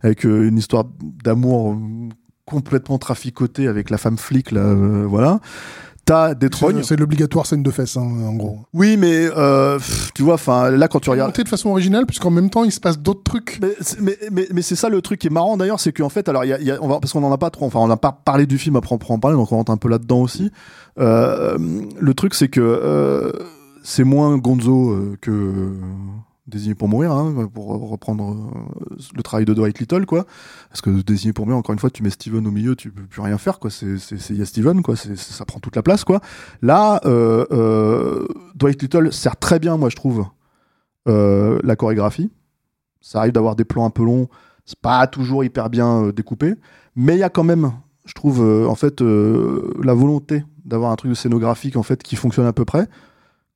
[0.03, 0.85] avec une histoire
[1.23, 1.75] d'amour
[2.47, 5.39] complètement traficoté avec la femme flic là euh, voilà.
[6.05, 6.83] T'as des trognes.
[6.83, 8.61] c'est l'obligatoire scène de fesses hein, en gros.
[8.73, 9.77] Oui mais euh,
[10.15, 12.79] tu vois enfin là quand tu regardes de façon originale puisqu'en même temps il se
[12.79, 13.59] passe d'autres trucs.
[13.61, 16.45] Mais mais, mais, c'est ça le truc qui est marrant d'ailleurs c'est qu'en fait alors
[16.45, 18.45] y a, on va parce qu'on en a pas trop enfin on n'a pas parlé
[18.45, 20.49] du film après on pourra en parler donc on rentre un peu là dedans aussi.
[20.97, 21.57] Euh,
[21.99, 23.33] le truc c'est que
[23.83, 25.73] c'est moins Gonzo que
[26.47, 30.25] Désigné pour mourir, hein, pour reprendre euh, le travail de Dwight Little, quoi.
[30.69, 33.03] Parce que Désigné pour mourir, encore une fois, tu mets Steven au milieu, tu peux
[33.03, 33.69] plus rien faire, quoi.
[33.69, 33.97] C'est,
[34.29, 34.95] il y a Steven, quoi.
[34.95, 36.21] Ça prend toute la place, quoi.
[36.61, 40.25] Là, euh, euh, Dwight Little sert très bien, moi, je trouve,
[41.09, 42.31] euh, la chorégraphie.
[43.01, 44.29] Ça arrive d'avoir des plans un peu longs,
[44.65, 46.55] c'est pas toujours hyper bien euh, découpé,
[46.95, 47.73] mais il y a quand même,
[48.05, 52.45] je trouve, en fait, la volonté d'avoir un truc de scénographique, en fait, qui fonctionne
[52.45, 52.87] à peu près,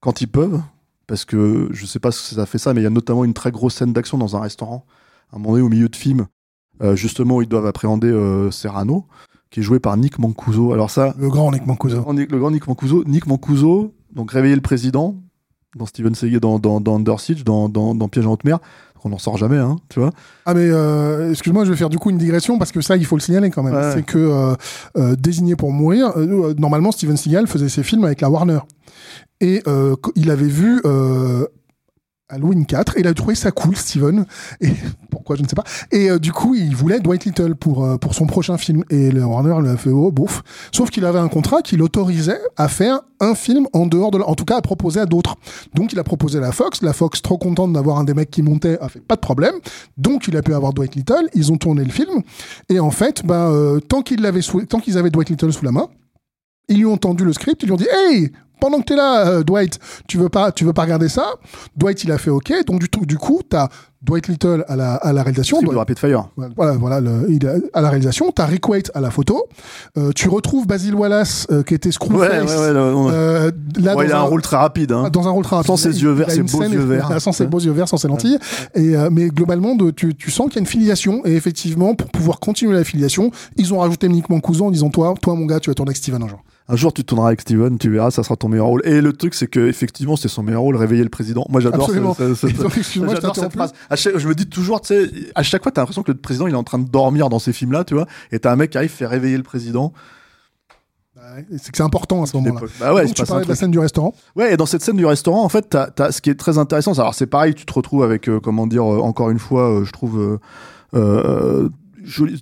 [0.02, 0.60] quand ils peuvent
[1.08, 3.34] parce que je sais pas si ça fait ça, mais il y a notamment une
[3.34, 4.86] très grosse scène d'action dans un restaurant,
[5.32, 6.28] à un moment donné au milieu de film,
[6.82, 9.06] euh, justement où ils doivent appréhender euh, Serrano,
[9.50, 10.74] qui est joué par Nick Mancuso.
[10.74, 11.98] Alors ça, le grand Nick Mancuso.
[11.98, 13.04] Le grand Nick Mancuso.
[13.06, 15.22] Nick Mancuso, donc réveiller le président
[15.76, 18.60] dans Steven Seagal, dans, dans, dans Under Siege, dans, dans, dans Piège en haute mer.
[19.04, 20.12] On n'en sort jamais, hein, tu vois.
[20.46, 23.06] Ah mais euh, excuse-moi, je vais faire du coup une digression parce que ça, il
[23.06, 23.92] faut le signaler quand même.
[23.94, 24.56] C'est que
[25.16, 26.14] désigné pour mourir,
[26.58, 28.60] normalement Steven Seagal faisait ses films avec la Warner.
[29.42, 31.48] Et euh, il avait vu euh,
[32.32, 34.26] Halloween 4 et il a trouvé ça cool, Steven.
[34.62, 34.70] Et
[35.10, 35.64] pourquoi, je ne sais pas.
[35.92, 38.84] Et euh, du coup, il voulait Dwight Little pour, euh, pour son prochain film.
[38.90, 40.42] Et le Warner lui a fait, oh, bouf.
[40.72, 44.36] Sauf qu'il avait un contrat qui l'autorisait à faire un film en dehors de En
[44.36, 45.36] tout cas, à proposer à d'autres.
[45.74, 46.82] Donc, il a proposé à la Fox.
[46.82, 49.56] La Fox, trop contente d'avoir un des mecs qui montait, a fait pas de problème.
[49.98, 51.28] Donc, il a pu avoir Dwight Little.
[51.34, 52.22] Ils ont tourné le film.
[52.70, 55.88] Et en fait, ben, tant qu'ils avaient Dwight Little sous la main,
[56.68, 57.62] ils lui ont tendu le script.
[57.64, 58.32] Ils lui ont dit, hey,
[58.62, 61.34] pendant que t'es là, euh, Dwight, tu veux pas, tu veux pas regarder ça
[61.76, 62.54] Dwight, il a fait OK.
[62.66, 63.68] Donc du, tout- du coup, t'as
[64.04, 65.58] Dwight Little à la, à la réalisation.
[65.58, 66.30] Cible de Dwight- Rapid Fire.
[66.56, 68.32] voilà, voilà le- il à la réalisation.
[68.32, 69.48] T'as Rick Waite à la photo.
[69.98, 72.50] Euh, tu retrouves Basil Wallace, euh, qui était Ouais, Screwface.
[72.50, 72.80] ouais, ouais.
[72.80, 74.92] on- euh, là, Ouais, il a un un- rôle très rapide.
[74.92, 75.10] Hein.
[75.12, 75.68] dans un rôle très rapide.
[75.68, 77.22] Sans ses yeux verts, ses beaux yeux verts.
[77.22, 78.40] Sans ses beaux yeux verts, sans ses lentilles.
[78.74, 81.22] Et, euh, mais globalement, de, tu, tu sens qu'il y a une filiation.
[81.26, 85.14] Et effectivement, pour pouvoir continuer la filiation, ils ont rajouté Nick Mancuso en disant Toi,
[85.22, 86.40] toi mon gars, tu vas tourner avec Steven un jour.
[86.70, 88.82] Un jour, tu tourneras avec Steven, tu verras, ça sera ton meilleur rôle.
[88.86, 91.46] Et le truc, c'est que effectivement, c'est son meilleur rôle, réveiller le président.
[91.50, 92.48] Moi, j'adore ce- ce- ce-
[93.16, 93.74] J'adore cette phrase.
[93.96, 96.48] Chaque- je me dis toujours, tu sais, à chaque fois, t'as l'impression que le président,
[96.48, 98.70] il est en train de dormir dans ces films-là, tu vois, et t'as un mec
[98.70, 99.92] qui arrive, fait réveiller le président.
[101.18, 102.62] Ouais, C'est que c'est important à ce moment-là.
[102.80, 104.14] Bah ouais, Donc, tu parlais de la scène du restaurant.
[104.36, 106.58] Ouais, et dans cette scène du restaurant, en fait, t'as, t'as- ce qui est très
[106.58, 109.70] intéressant, alors c'est pareil, tu te retrouves avec, euh, comment dire, euh, encore une fois,
[109.82, 110.40] euh, je trouve,
[110.94, 111.70] euh,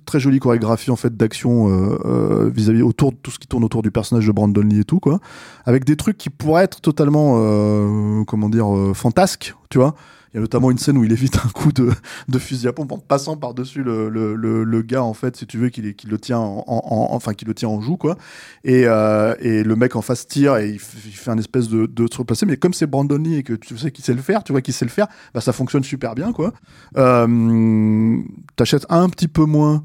[0.04, 3.64] très jolie chorégraphie en fait d'action euh, euh, vis-à-vis autour de tout ce qui tourne
[3.64, 5.20] autour du personnage de Brandon Lee et tout quoi,
[5.64, 9.94] avec des trucs qui pourraient être totalement, euh, comment dire, fantasques, tu vois.
[10.32, 11.90] Il y a notamment une scène où il évite un coup de,
[12.38, 15.70] fusil à pompe en passant par-dessus le, le, le, gars, en fait, si tu veux,
[15.70, 18.16] qui, qui le tient en, en- en- enfin, qui le tient en joue, quoi.
[18.62, 22.06] Et, euh, et le mec en face tire et il, fait un espèce de, de
[22.10, 22.46] se replacer.
[22.46, 24.60] Mais comme c'est Brandon Lee et que tu sais qu'il sait le faire, tu vois
[24.62, 26.52] qu'il sait le faire, bah, ça fonctionne super bien, quoi.
[26.96, 28.18] Euh,
[28.56, 29.82] T'achètes un petit peu moins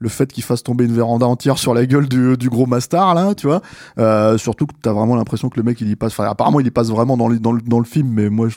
[0.00, 3.14] le fait qu'il fasse tomber une véranda entière sur la gueule du, du gros Mastar
[3.14, 3.62] là, tu vois.
[3.98, 6.12] Euh, surtout que t'as vraiment l'impression que le mec il y passe.
[6.12, 8.48] Enfin, apparemment il y passe vraiment dans, le- dans, le, dans le film, mais moi
[8.48, 8.54] je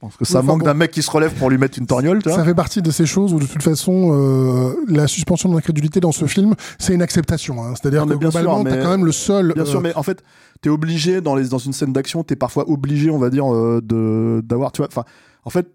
[0.00, 0.64] pense que ça Oui, manque bon.
[0.66, 2.22] d'un mec qui se relève pour lui mettre une torgnole.
[2.24, 6.00] Ça fait partie de ces choses où de toute façon euh, la suspension de l'incrédulité
[6.00, 7.62] dans ce film c'est une acceptation.
[7.64, 7.74] hein.
[7.74, 9.52] C'est-à-dire que bien globalement t'as quand même le seul.
[9.54, 10.22] Bien euh, sûr, mais en fait,
[10.60, 13.80] t'es obligé dans les dans une scène d'action, t'es parfois obligé, on va dire, euh,
[13.82, 15.04] de d'avoir, tu vois, enfin,
[15.44, 15.68] en fait,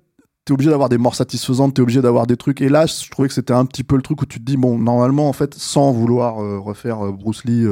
[0.46, 2.62] t'es obligé d'avoir des morts satisfaisantes, t'es obligé d'avoir des trucs.
[2.62, 4.58] Et là, je trouvais que c'était un petit peu le truc où tu te dis,
[4.58, 7.66] bon, normalement, en fait, sans vouloir euh, refaire euh, Bruce Lee.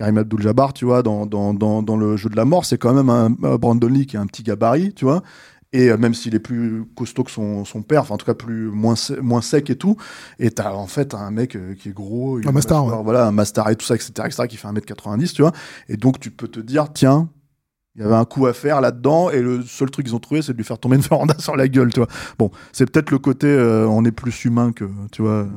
[0.00, 2.94] Karim Abdul-Jabbar, tu vois, dans, dans, dans, dans le jeu de la mort, c'est quand
[2.94, 5.22] même un, Brandon Lee qui a un petit gabarit, tu vois.
[5.74, 8.32] Et euh, même s'il est plus costaud que son, son père, enfin en tout cas
[8.32, 9.98] plus moins moins sec et tout,
[10.38, 13.30] et t'as en fait un mec euh, qui est gros, Un Mastar, mâchoire, voilà, un
[13.30, 15.52] Mastar et tout ça, etc., etc., qui fait 1m90, tu vois.
[15.90, 17.28] Et donc tu peux te dire, tiens,
[17.96, 20.42] il y avait un coup à faire là-dedans, et le seul truc qu'ils ont trouvé,
[20.42, 22.08] c'est de lui faire tomber une véranda sur la gueule, tu vois.
[22.38, 25.48] Bon, c'est peut-être le côté, euh, on est plus humain que, tu vois,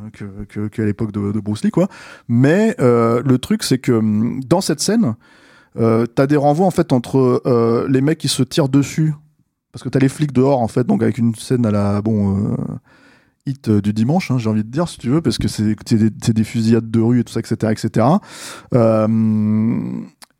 [0.47, 1.87] que, qu'à l'époque de, de Bruce Lee, quoi.
[2.27, 5.15] Mais euh, le truc, c'est que hum, dans cette scène,
[5.77, 9.13] euh, t'as des renvois en fait entre euh, les mecs qui se tirent dessus,
[9.71, 12.57] parce que t'as les flics dehors en fait, donc avec une scène à la bon
[13.45, 15.75] hit du dimanche, hein, j'ai envie de dire si tu veux, parce que c'est
[16.33, 18.05] des, fusillades de rue et tout ça, etc., etc.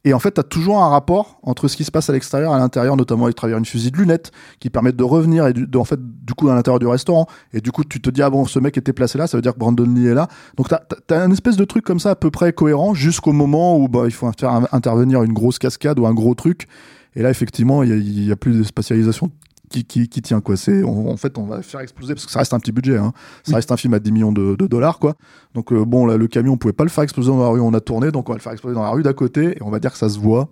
[0.06, 2.56] et en fait, t'as toujours un rapport entre ce qui se passe à l'extérieur et
[2.56, 5.78] à l'intérieur, notamment à travers une fusil de lunettes qui permettent de revenir et de,
[5.78, 7.26] en fait, du coup, à l'intérieur du restaurant.
[7.54, 9.42] Et du coup, tu te dis, ah bon, ce mec était placé là, ça veut
[9.42, 10.28] dire que Brandon Lee est là.
[10.58, 13.78] Donc, t'as- t'as un espèce de truc comme ça à peu près cohérent jusqu'au moment
[13.78, 16.68] où, bah, il faut faire intervenir une grosse cascade ou un gros truc.
[17.16, 19.32] Et là, effectivement, il y a, a plus de spatialisation
[19.74, 20.56] qui, qui, qui tient, quoi.
[20.56, 23.12] C'est, en fait, on va faire exploser parce que ça reste un petit budget, hein.
[23.44, 23.56] Ça Oui.
[23.56, 25.16] reste un film à 10 millions de, de dollars, quoi.
[25.56, 27.60] Donc, euh, bon, là, le camion, on pouvait pas le faire exploser dans la rue,
[27.60, 29.62] on a tourné, donc on va le faire exploser dans la rue d'à côté et
[29.64, 30.50] on va dire que ça se voit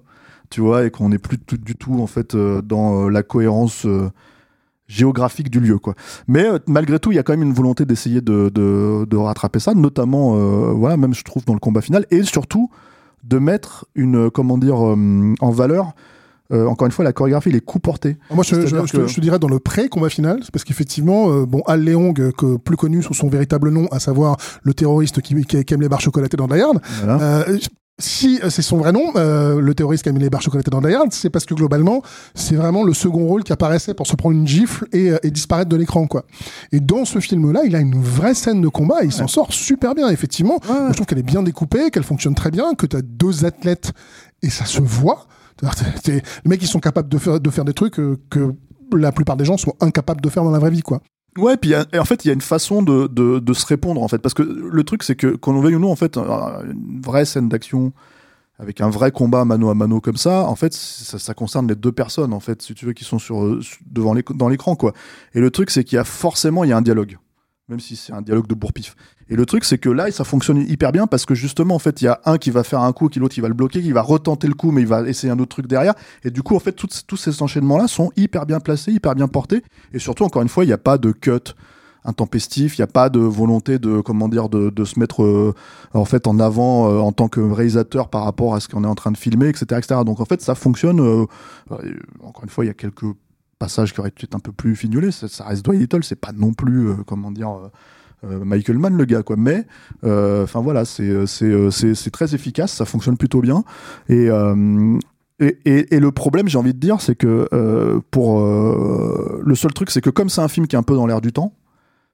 [0.49, 3.23] tu vois, et qu'on n'est plus tout, du tout en fait euh, dans euh, la
[3.23, 3.88] cohérence
[4.88, 5.95] géographique du lieu, quoi.
[6.27, 9.17] Mais euh, malgré tout, il y a quand même une volonté d'essayer de, de, de
[9.17, 12.69] rattraper ça, notamment, euh, voilà, même je trouve dans le combat final, et surtout
[13.23, 15.93] de mettre une, comment dire, euh, en valeur.
[16.52, 18.18] Euh, encore une fois, la chorégraphie, les coups portés.
[18.34, 21.46] Moi, je, je, que- je te dirais dans le pré-combat final, c'est parce qu'effectivement, euh,
[21.46, 25.22] bon, Al Leong, euh, que plus connu sous son véritable nom, à savoir le terroriste
[25.22, 27.22] qui, qui, qui aime les barres chocolatées dans Hard, Voilà.
[27.22, 27.58] euh,
[28.00, 30.82] si euh, c'est son vrai nom, euh, le terroriste qui aime les barres chocolatées dans
[30.82, 32.02] Die Hard, c'est parce que globalement,
[32.34, 35.70] c'est vraiment le second rôle qui apparaissait pour se prendre une gifle et, et disparaître
[35.70, 36.26] de l'écran, quoi.
[36.72, 39.54] Et dans ce film-là, il a une vraie scène de combat et il s'en sort
[39.54, 40.60] super bien, effectivement.
[40.68, 43.46] Moi, je trouve qu'elle est bien découpée, qu'elle fonctionne très bien, que tu as deux
[43.46, 43.92] athlètes
[44.42, 45.28] et ça se voit.
[46.08, 48.54] Les mecs, ils sont capables de faire, de faire des trucs euh, que
[48.96, 51.02] la plupart des gens sont incapables de faire dans la vraie vie, quoi.
[51.38, 54.18] Ouais, puis en fait, il y a une façon de, de, se répondre, en fait.
[54.18, 57.02] Parce que le truc, c'est que, qu'on le veuille ou non, en fait, euh, une
[57.02, 57.94] vraie scène d'action
[58.60, 61.76] avec un vrai combat mano à mano comme ça, en fait, ça, ça concerne les
[61.76, 64.94] deux personnes, en fait, si tu veux, qui sont sur, euh, devant dans l'écran, quoi.
[65.34, 67.18] Et le truc, c'est qu'il y a forcément, il y a un dialogue.
[67.71, 68.95] Même si c'est un dialogue de bourpif.
[69.29, 72.01] Et le truc, c'est que là, ça fonctionne hyper bien parce que justement, en fait,
[72.01, 73.81] il y a un qui va faire un coup, qui l'autre, il va le bloquer,
[73.81, 75.93] qui va retenter le coup, mais il va essayer un autre truc derrière.
[76.25, 79.29] Et du coup, en fait, toutes- tous ces enchaînements-là sont hyper bien placés, hyper bien
[79.29, 79.63] portés.
[79.93, 81.53] Et surtout, encore une fois, il n'y a pas de cut
[82.03, 85.53] intempestif, il n'y a pas de volonté de comment dire de, se mettre euh,
[85.93, 88.88] en fait en avant euh, en tant que réalisateur par rapport à ce qu'on est
[88.88, 90.01] en train de filmer, etc., etc.
[90.05, 90.99] Donc en fait ça fonctionne.
[90.99, 91.25] euh,
[92.21, 93.05] encore une fois, il y a quelques
[93.62, 95.12] passages qui auraient peut-être un peu plus fignolés.
[95.12, 97.52] Ça, reste Dwight Little, c'est pas non plus euh, comment dire.
[97.52, 97.69] euh,
[98.24, 99.65] euh, Michael Mann le gars quoi mais
[100.04, 103.63] enfin voilà c'est c'est très efficace ça fonctionne plutôt bien
[104.10, 104.30] et
[105.39, 107.47] Et, le problème, j'ai envie de dire, c'est que
[108.12, 111.08] pour le seul truc, c'est que comme c'est un film qui est un peu dans
[111.08, 111.52] l'air du temps,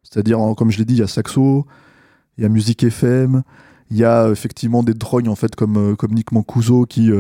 [0.02, 1.66] c'est-à-dire, comme je l'ai dit, il y a Saxo,
[2.38, 3.44] il y a Musique FM,
[3.92, 7.12] il y a effectivement des drognes en fait comme comme Nick Mancuso qui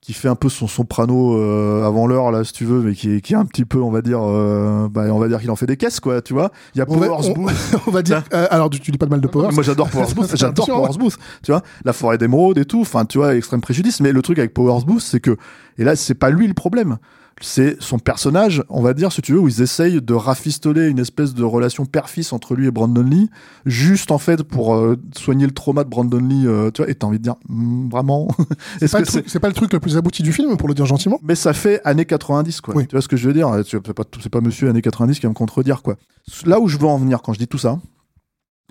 [0.00, 3.10] qui fait un peu son soprano euh, avant l'heure là si tu veux mais qui
[3.16, 5.50] est, qui est un petit peu on va dire euh, bah, on va dire qu'il
[5.50, 7.52] en fait des caisses quoi tu vois il y a On va- Powers on- Booth
[7.86, 8.22] on va dire.
[8.32, 9.50] euh, alors, tu, tu dis pas de mal de Power.
[9.52, 10.76] moi j'adore Powers Booth, j'adore Attention.
[10.86, 14.12] Powers Booth, tu vois, la forêt d'émeraude et tout, enfin tu vois, extrême préjudice, mais
[14.12, 15.36] le truc avec Powers Booth, c'est que,
[15.78, 16.96] et là c'est pas lui le problème,
[17.40, 20.98] c'est son personnage, on va dire si tu veux, où ils essayent de rafistoler une
[20.98, 23.30] espèce de relation père-fils entre lui et Brandon Lee,
[23.66, 26.94] juste en fait pour euh, soigner le trauma de Brandon Lee, euh, tu vois, et
[26.94, 28.28] t'as envie de dire, Hmm, vraiment?
[28.80, 30.68] C'est pas, que le truc- c'est pas le truc le plus abouti du film, pour
[30.68, 31.18] le dire gentiment.
[31.22, 32.74] mais ça fait années 90 quoi.
[32.76, 32.86] Oui.
[32.86, 33.48] Tu vois ce que je veux dire?
[33.68, 35.96] C'est pas, c'est pas monsieur années 90 qui va me contredire quoi.
[36.44, 37.78] Là où je veux en venir quand je dis tout ça,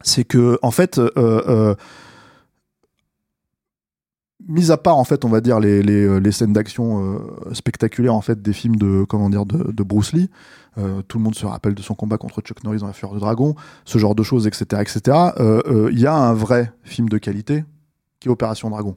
[0.03, 1.73] c'est que en fait, euh,
[4.47, 8.13] mis à part en fait, on va dire les, les, euh, scènes d'action euh, spectaculaires
[8.13, 10.29] en fait des films de comment dire de, de Bruce Lee,
[10.77, 13.13] euh, tout le monde se rappelle de son combat contre Chuck Norris dans La Fureur
[13.13, 13.55] du Dragon,
[13.85, 15.17] ce genre de choses, etc., etc.
[15.91, 17.65] Il y a un vrai film de qualité
[18.19, 18.95] qui est Opération Dragon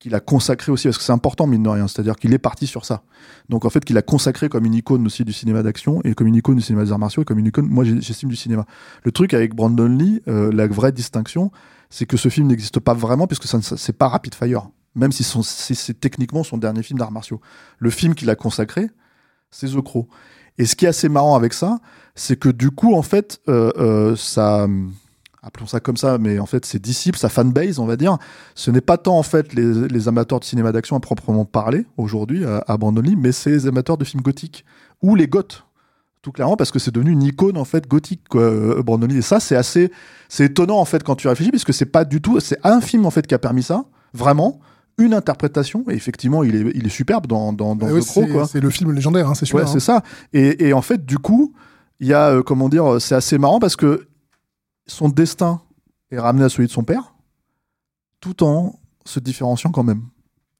[0.00, 2.66] qu'il a consacré aussi, parce que c'est important, mine de rien, c'est-à-dire qu'il est parti
[2.66, 3.02] sur ça.
[3.50, 6.26] Donc en fait, qu'il a consacré comme une icône aussi du cinéma d'action, et comme
[6.26, 8.64] une icône du cinéma des arts martiaux, et comme une icône, moi j'estime, du cinéma.
[9.04, 11.52] Le truc avec Brandon Lee, euh, la vraie distinction,
[11.90, 15.12] c'est que ce film n'existe pas vraiment, puisque ça, ça- c'est pas Rapid Fire, même
[15.12, 17.40] si c'est techniquement son dernier film d'arts martiaux.
[17.78, 18.88] Le film qu'il a consacré,
[19.50, 20.08] c'est The Crow.
[20.56, 21.78] Et ce qui est assez marrant avec ça,
[22.14, 24.66] c'est que du coup, en fait, euh, euh, ça
[25.42, 28.18] appelons ça comme ça, mais en fait, ses disciples, sa fanbase, on va dire,
[28.54, 31.86] ce n'est pas tant en fait les, les amateurs de cinéma d'action à proprement parler
[31.96, 34.64] aujourd'hui à, à Brandon Lee, mais c'est les amateurs de films gothiques
[35.02, 35.64] ou les goths.
[36.22, 39.16] Tout clairement parce que c'est devenu une icône en fait gothique quoi, euh, Brandon Lee
[39.16, 39.90] et ça c'est assez
[40.28, 42.82] c'est étonnant en fait quand tu réfléchis parce que c'est pas du tout c'est un
[42.82, 44.60] film en fait qui a permis ça vraiment
[44.98, 48.24] une interprétation et effectivement il est il est superbe dans dans, dans Ah The Crow
[48.26, 49.56] c'est- quoi C'est le film légendaire, hein, c'est sûr.
[49.56, 50.02] Ouais, c'est ça.
[50.34, 51.54] Et, et en fait, du coup,
[52.00, 54.06] il y a, euh, comment dire, c'est assez marrant parce que
[54.90, 55.62] son destin
[56.10, 57.14] est ramené à celui de son père,
[58.20, 60.02] tout en se différenciant quand même.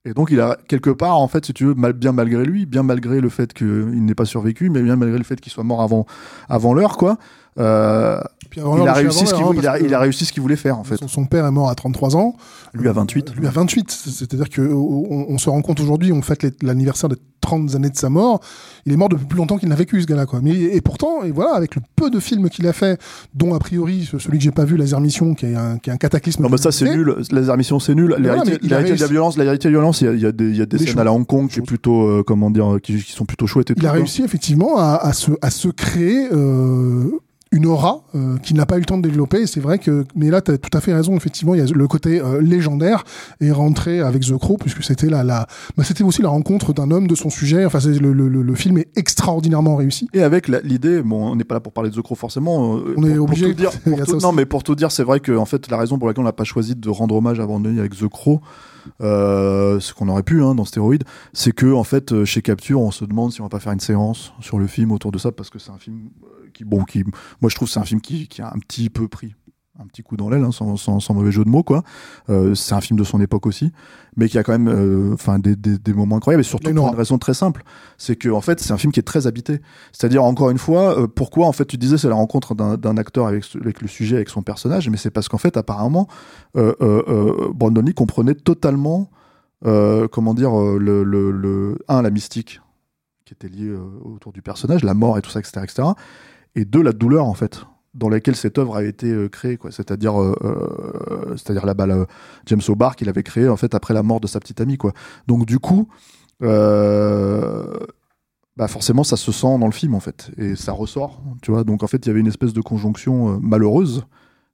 [0.05, 2.83] Et donc, il a quelque part, en fait, si tu veux, bien malgré lui, bien
[2.83, 5.83] malgré le fait qu'il n'ait pas survécu, mais bien malgré le fait qu'il soit mort
[5.83, 6.07] avant,
[6.49, 7.19] avant l'heure, quoi.
[7.59, 8.21] Euh,
[8.57, 10.33] il, a réussi ce qu'il l'heure, vou- il, a, parce que il a réussi ce
[10.33, 10.97] qu'il voulait faire, en fait.
[10.97, 12.35] Son, son père est mort à 33 ans.
[12.75, 13.35] Lui à 28.
[13.37, 13.91] Lui à 28.
[13.91, 17.97] C'est-à-dire que on, on se rend compte aujourd'hui, on fête l'anniversaire des 30 années de
[17.97, 18.41] sa mort.
[18.87, 20.41] Il est mort depuis plus longtemps qu'il n'a vécu, ce gars-là, quoi.
[20.43, 23.01] Mais, et pourtant, et voilà, avec le peu de films qu'il a fait,
[23.35, 25.93] dont a priori celui que j'ai pas vu, Laser Mission, qui est un, qui est
[25.93, 26.43] un cataclysme.
[26.43, 27.17] Non, mais ça, c'est nul.
[27.31, 28.09] Les émissions, c'est nul.
[28.11, 30.09] voilà, L'héritier mais il a l'héritier de la violence, l'héritier de la violence, il y
[30.09, 31.01] a, il y a des, il y a des Des scènes choses.
[31.01, 33.71] à la Hong Kong qui est plutôt, euh, comment dire, qui, qui sont plutôt chouettes
[33.71, 33.81] et tout.
[33.83, 37.11] Il a réussi effectivement à, à se, à se créer euh,
[37.53, 39.41] une aura euh, qu'il n'a pas eu le temps de développer.
[39.43, 41.17] Et C'est vrai que, mais là, tu as tout à fait raison.
[41.17, 43.03] Effectivement, il y a le côté euh, légendaire
[43.41, 46.91] est rentré avec The Crow, puisque c'était la, la, bah, c'était aussi la rencontre d'un
[46.93, 47.65] homme de son sujet.
[47.65, 50.09] Enfin, c'est- le, le, le, film est extraordinairement réussi.
[50.15, 52.77] Et avec l'idée, bon, on n'est pas là pour parler de The Crow forcément.
[52.77, 54.25] euh, On est pour- obligé, dire, pour tout- aussi.
[54.25, 56.27] non, mais pour tout dire, c'est vrai que en fait, la raison pour laquelle on
[56.27, 58.41] n'a pas choisi de rendre hommage à Lee avec The Crow,
[59.01, 62.81] euh, ce qu'on aurait pu hein, dans Stéroïde, c'est que en fait, euh, chez Capture,
[62.81, 65.19] on se demande si on va pas faire une séance sur le film autour de
[65.19, 66.11] ça, parce que c'est un film
[66.61, 67.05] qui, bon, qui,
[67.41, 69.35] moi je trouve que c'est un film qui, qui a un petit peu pris
[69.83, 71.83] un petit coup dans l'aile, hein, sans, sans, sans mauvais jeu de mots, quoi.
[72.29, 73.73] Euh, c'est un film de son époque aussi,
[74.15, 76.89] mais qui a quand même, euh, enfin, des, des, des moments incroyables, et surtout pour
[76.89, 77.63] une raison très simple,
[77.97, 79.61] c'est que en fait, c'est un film qui est très habité.
[79.93, 83.27] C'est-à-dire, encore une fois, euh, pourquoi en fait tu disais c'est la rencontre d'un acteur
[83.27, 86.09] avec, avec le sujet, avec son personnage, mais c'est parce qu'en fait, apparemment,
[86.55, 89.11] Brandon Lee comprenait totalement,
[89.63, 92.61] comment dire, le, le, le- un la mystique
[93.25, 93.73] qui était liée
[94.05, 95.89] autour du personnage, la mort et tout ça, etc., etc.,
[96.55, 99.73] et deux la douleur en fait dans laquelle cette œuvre a été euh, créée, quoi.
[99.73, 102.07] C'est-à-dire, euh, euh, c'est-à-dire là-bas, là,
[102.47, 104.93] James O'Barr qu'il avait créé en fait après la mort de sa petite amie, quoi.
[105.27, 105.89] Donc du coup,
[106.41, 106.49] bah
[108.69, 111.65] forcément, ça se sent dans le film en fait, et ça ressort, tu vois.
[111.65, 114.05] Donc en fait, il y avait une espèce de conjonction malheureuse,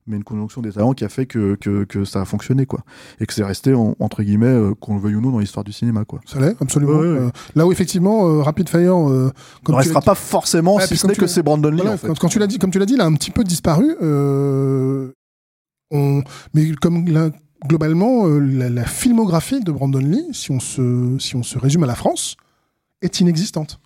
[0.07, 2.81] mais une conjonction des talents qui a fait que, que, que ça a fonctionné, quoi,
[3.21, 5.65] et que c'est resté en- entre guillemets, euh, qu'on le veuille ou non, dans l'histoire
[5.65, 6.21] du cinéma, quoi.
[6.27, 6.93] Ça l'est, absolument.
[6.93, 7.19] Ouais, ouais.
[7.19, 8.95] Euh, là où effectivement, euh, Rapid Fire,
[9.65, 11.97] comme ne restera dit- pas forcément, si ce n'est que c'est Brandon Lee, Voilà, en
[11.97, 12.07] fait.
[12.09, 13.97] quand, quand tu l'as dit, comme tu l'as dit, il a un petit peu disparu.
[15.91, 16.23] on,
[16.55, 17.31] mais comme là,
[17.67, 21.87] globalement, la, la filmographie de Brandon Lee, si on se, si on se résume à
[21.87, 22.37] la France,
[23.03, 23.81] est inexistante.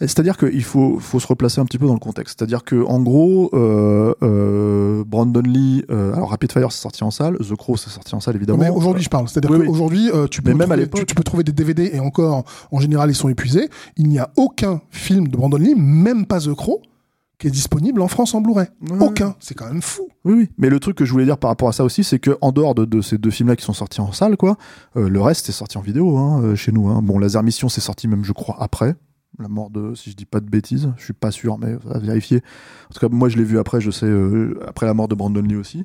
[0.00, 2.38] C'est-à-dire qu'il faut, faut se replacer un petit peu dans le contexte.
[2.38, 7.10] C'est-à-dire que en gros, euh, euh, Brandon Lee, euh, alors Rapid Fire c'est sorti en
[7.12, 8.58] salle, The Crow c'est sorti en salle évidemment.
[8.58, 9.28] mais aujourd'hui, je parle.
[9.28, 11.90] C'est-à-dire oui, qu'aujourd'hui, tu, peux même à trouver- l'époque- tu, tu peux trouver des DVD
[11.92, 13.68] et encore, en général, ils sont épuisés.
[13.96, 16.82] Il n'y a aucun film de Brandon Lee, même pas The Crow,
[17.38, 18.66] qui est disponible en France en Blu-ray.
[18.90, 18.96] Ouais.
[19.00, 19.36] Aucun.
[19.38, 20.08] C'est quand même fou.
[20.24, 20.48] Oui, oui.
[20.58, 22.50] Mais le truc que je voulais dire par rapport à ça aussi, c'est que en
[22.50, 24.56] dehors de, de ces deux films-là qui sont sortis en salle, quoi,
[24.96, 26.88] euh, le reste est sorti en vidéo hein, chez nous.
[26.88, 27.00] Hein.
[27.02, 28.96] Bon, Laser Mission, c'est sorti même, je crois, après.
[29.40, 31.98] La mort de, si je dis pas de bêtises, je suis pas sûr, mais à
[31.98, 32.42] vérifier.
[32.90, 35.14] En tout cas, moi, je l'ai vu après, je sais, euh, après la mort de
[35.16, 35.84] Brandon Lee aussi.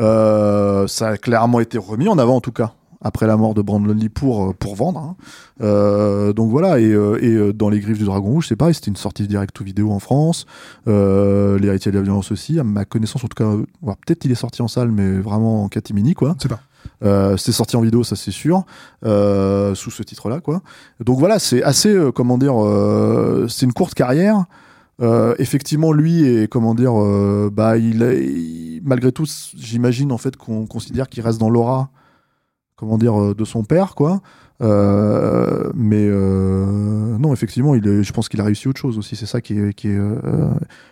[0.00, 3.62] Euh, ça a clairement été remis en avant, en tout cas, après la mort de
[3.62, 5.16] Brandon Lee pour, euh, pour vendre.
[5.60, 6.32] hein.
[6.34, 9.28] Donc voilà, et, et dans Les Griffes du Dragon Rouge, c'est pareil, c'était une sortie
[9.28, 10.46] direct ou vidéo en France.
[10.88, 13.52] Euh, L'héritier de la violence aussi, à ma connaissance, en tout cas,
[14.06, 16.34] peut-être il est sorti en salle, mais vraiment en catimini, quoi.
[16.40, 16.60] Sais pas.
[17.02, 18.64] Euh, c'est sorti en vidéo, ça c'est sûr,
[19.04, 20.62] euh, sous ce titre-là, quoi.
[21.00, 22.54] Donc voilà, c'est assez, euh, comment dire,
[23.48, 24.44] c'est une courte carrière.
[25.38, 26.92] Effectivement, lui et comment dire,
[27.50, 29.24] bah, il, malgré tout,
[29.56, 31.88] j'imagine en fait qu'on considère qu'il reste dans l'aura,
[32.76, 34.20] comment dire, de son père, quoi.
[34.60, 39.16] Mais non, effectivement, il est, je pense qu'il a réussi autre chose aussi.
[39.16, 39.98] C'est ça qui est, qui est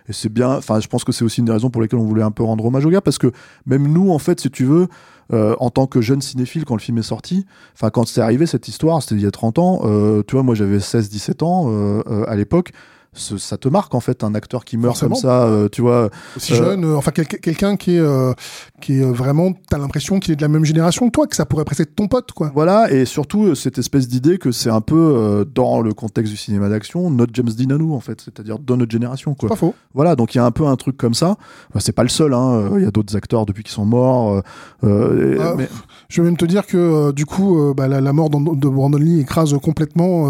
[0.07, 0.55] et c'est bien.
[0.55, 2.41] Enfin, je pense que c'est aussi une des raisons pour lesquelles on voulait un peu
[2.41, 3.31] rendre hommage au gars, parce que
[3.67, 4.87] même nous, en fait, si tu veux,
[5.31, 8.45] euh, en tant que jeune cinéphile quand le film est sorti, enfin quand c'est arrivé
[8.45, 11.65] cette histoire, c'était il y a 30 ans, euh, tu vois, moi j'avais 16-17 ans
[11.67, 12.71] euh, euh, à l'époque.
[13.13, 15.15] Ce- ça te marque en fait un acteur qui meurt Forcément.
[15.15, 16.09] comme ça, euh, tu vois.
[16.37, 18.33] Aussi Euh, jeune, euh, enfin quel- quelqu'un qui est, euh,
[18.81, 21.45] qui est vraiment, t'as l'impression qu'il est de la même génération que toi, que ça
[21.45, 22.51] pourrait presque être ton pote, quoi.
[22.53, 26.69] Voilà, et surtout cette espèce d'idée que c'est un peu dans le contexte du cinéma
[26.69, 29.49] d'action, notre James Dean à nous en fait, c'est-à-dire dans notre génération quoi.
[29.49, 29.73] Pas faux.
[29.95, 31.35] Voilà, donc il y a un peu un truc comme ça.
[31.73, 32.69] Bah, c'est pas le seul, hein.
[32.77, 34.33] il y a d'autres acteurs depuis qu'ils sont morts.
[34.33, 34.41] euh,
[34.83, 35.67] euh, Ah, mais-
[36.09, 38.97] Je vais même te dire que du coup, bah, la, la mort d'An- de Brandon
[38.97, 40.23] Lee écrase complètement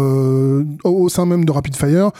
[0.84, 2.10] au, sein même de Rapid Fire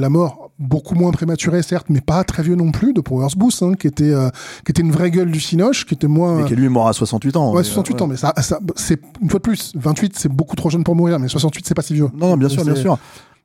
[0.00, 3.62] la mort beaucoup moins prématurée certes, mais pas très vieux non plus de Powers Booth,
[3.62, 4.30] hein, qui était euh,
[4.64, 6.88] qui était une vraie gueule du cinoche, qui était moins mais qui lui est mort
[6.88, 7.52] à 68 ans.
[7.52, 10.28] ouais mais, 68 euh, ans, mais ça, ça c'est une fois de plus 28 c'est
[10.28, 12.08] beaucoup trop jeune pour mourir, mais 68 c'est pas si vieux.
[12.14, 12.98] Non, non, bien sûr, bien sûr.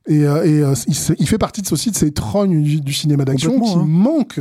[0.06, 0.74] Et, et, euh,
[1.18, 3.84] il, fait partie de- aussi de ces trognes du, du cinéma d'action qui hein.
[3.86, 4.40] manquent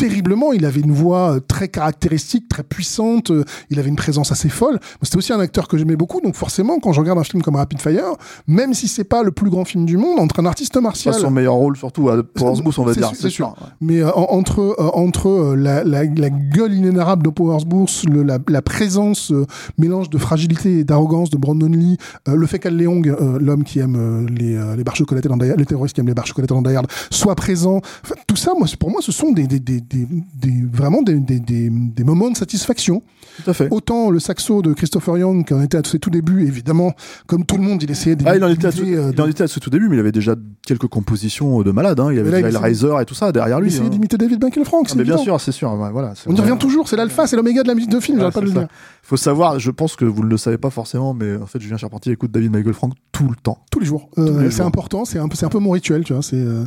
[0.00, 0.52] terriblement.
[0.52, 3.30] Il avait une voix euh, très caractéristique, très puissante.
[3.30, 4.78] euh, Il avait une présence assez folle.
[5.02, 6.20] C'était aussi un acteur que j'aimais beaucoup.
[6.20, 8.14] Donc forcément, quand je regarde un film comme Rapid Fire,
[8.46, 11.14] même si c'est pas le plus grand film du monde, entre un artiste Pas martial,
[11.14, 13.10] son meilleur rôle surtout à Powers Booth, on va dire.
[13.14, 13.54] C'est sûr.
[13.80, 17.64] mais euh, en- entre euh, entre euh, la, la, la gueule inénarrable de Powers
[18.08, 19.32] le, la, la présence
[19.78, 21.96] mélange de fragilité et d'arrogance de Brandon Lee,
[22.26, 25.66] le fait qu'Al Leong, l'homme qui aime les, les barres chocolatées dans Die Hard, le
[25.66, 27.80] terroriste qui aime les barres chocolatées dans Die Hard, soit présent.
[28.04, 32.04] Enfin, tout ça, moi, pour moi, ce sont des, des, des, des, des- vraiment des,
[32.04, 33.02] moments de satisfaction.
[33.42, 33.68] Tout à fait.
[33.70, 36.94] Autant le saxo de Christopher Young, qui en était à ses tout débuts, évidemment,
[37.26, 39.26] comme tout le monde, il essayait Ah, il, en était à ce, euh, il en
[39.26, 40.34] était à ce tout début, mais il avait déjà
[40.66, 42.00] quelques compositions de malade.
[42.00, 42.10] Hein.
[42.12, 43.68] Il avait là, déjà il Hellraiser et tout ça derrière il lui.
[43.68, 43.88] essayait hein.
[43.90, 44.86] d'imiter David Michael Frank.
[44.90, 45.72] Ah, mais bien sûr, c'est sûr.
[45.72, 48.00] ouais, voilà, c'est On y revient toujours, c'est l'alpha, c'est l'oméga de la musique de
[48.00, 48.68] film, Ouais, pas le dire.
[49.02, 51.76] faut savoir, je pense que vous ne le savez pas forcément, mais en fait, Julien
[51.76, 53.58] Charpentier écoute David Michael Frank tout le temps.
[53.70, 54.10] Tous les jours.
[54.18, 56.22] Euh, c'est important, c'est un, peu- c'est un peu mon rituel, tu vois.
[56.22, 56.64] C'est, euh,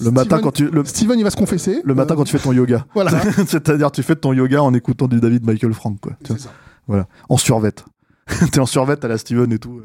[0.00, 1.80] Le matin, Steven- quand tu, le, Steven, il va se confesser.
[1.84, 2.84] le matin Euh, quand tu fais ton yoga.
[2.94, 3.10] Voilà.
[3.46, 6.12] C'est-à-dire, tu fais ton yoga en écoutant du David Michael Frank, quoi.
[6.24, 6.38] Tu vois.
[6.40, 6.50] Ça.
[6.86, 7.06] Voilà.
[7.28, 7.84] En survette.
[8.52, 9.80] T'es en survette à la Steven et tout.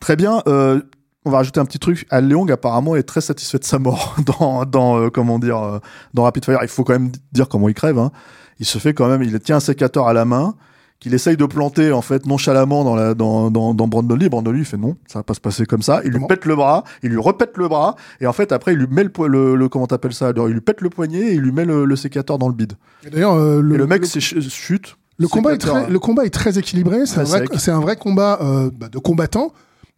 [0.00, 0.42] Très bien.
[0.48, 0.80] euh,
[1.24, 2.06] on va rajouter un petit truc.
[2.10, 5.78] Al Leong apparemment est très satisfait de sa mort dans, dans euh, comment dire, euh,
[6.14, 6.58] dans Rapid Fire.
[6.62, 7.98] Il faut quand même dire comment il crève.
[7.98, 8.12] Hein.
[8.60, 10.54] Il se fait quand même, il tient un sécateur à la main
[10.98, 14.28] qu'il essaye de planter en fait nonchalamment dans la dans dans, dans Brandon Lee.
[14.28, 16.00] Brandon Lee il fait non, ça va pas se passer comme ça.
[16.04, 18.78] Il lui pète le bras, il lui repète le bras et en fait après il
[18.78, 21.32] lui met le, po- le, le comment t'appelles ça Il lui pète le poignet et
[21.34, 22.72] il lui met le, le sécateur dans le bide.
[23.06, 24.96] Et D'ailleurs, euh, le, et le mec chute.
[25.18, 27.06] le combat est très, le combat est très équilibré.
[27.06, 27.24] C'est un,
[27.58, 29.52] c'est un vrai combat euh, bah, de combattants.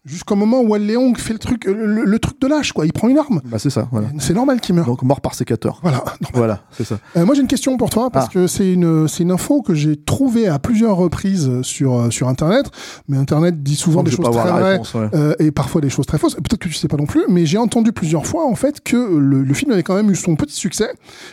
[0.09, 2.87] Jusqu'au moment où Al Leong fait le truc, le, truc de lâche, quoi.
[2.87, 3.41] Il prend une arme.
[3.45, 3.89] Bah c'est ça.
[3.93, 4.09] Voilà.
[4.19, 4.87] C'est normal qu'il meure.
[4.87, 5.79] Donc mort par sécateur.
[5.83, 6.03] Voilà.
[6.35, 6.99] Voilà, c'est ça.
[7.17, 8.33] Euh, moi, j'ai une question pour toi parce Ah.
[8.33, 12.29] que c'est une c'est une info que j'ai trouvée à plusieurs reprises sur euh, sur
[12.29, 12.67] Internet.
[13.09, 14.79] Mais Internet dit souvent des choses très vraies.
[14.95, 15.09] ouais.
[15.15, 16.35] Euh, et parfois des choses très fausses.
[16.37, 18.97] Peut-être que tu sais pas non plus, mais j'ai entendu plusieurs fois en fait que
[18.97, 20.91] le, le film avait quand même eu son petit succès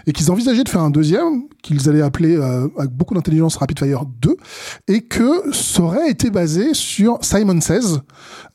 [0.08, 3.80] et qu'ils envisageaient de faire un deuxième qu'ils allaient appeler euh, avec beaucoup d'intelligence Rapid
[3.80, 4.38] Fire 2
[4.88, 7.98] et que ça aurait été basé sur Simon Says.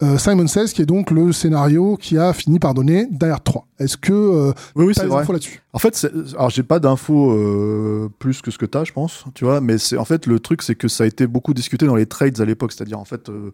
[0.03, 3.43] Euh, Simon Says qui est donc le scénario qui a fini par donner Die Hard
[3.43, 3.67] 3.
[3.81, 5.23] Est-ce que euh, Oui, oui, c'est des vrai.
[5.23, 5.61] infos là-dessus?
[5.73, 9.45] En fait, alors j'ai pas d'infos euh, plus que ce que t'as, je pense, tu
[9.45, 9.61] vois.
[9.61, 12.07] Mais c'est en fait le truc, c'est que ça a été beaucoup discuté dans les
[12.07, 13.51] trades à l'époque, c'est-à-dire en fait euh,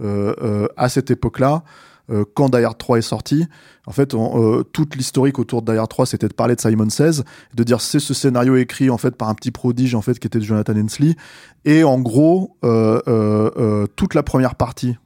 [0.00, 1.62] euh, à cette époque-là.
[2.10, 3.46] Euh, quand Die Hard 3 est sorti,
[3.86, 6.60] en fait, on- euh, toute l'historique autour de Die Hard 3, c'était de parler de
[6.60, 7.22] Simon Says,
[7.54, 10.26] de dire c'est ce scénario écrit en fait par un petit prodige en fait qui
[10.26, 11.14] était Jonathan Hensley,
[11.64, 14.96] et en gros euh, toute la première partie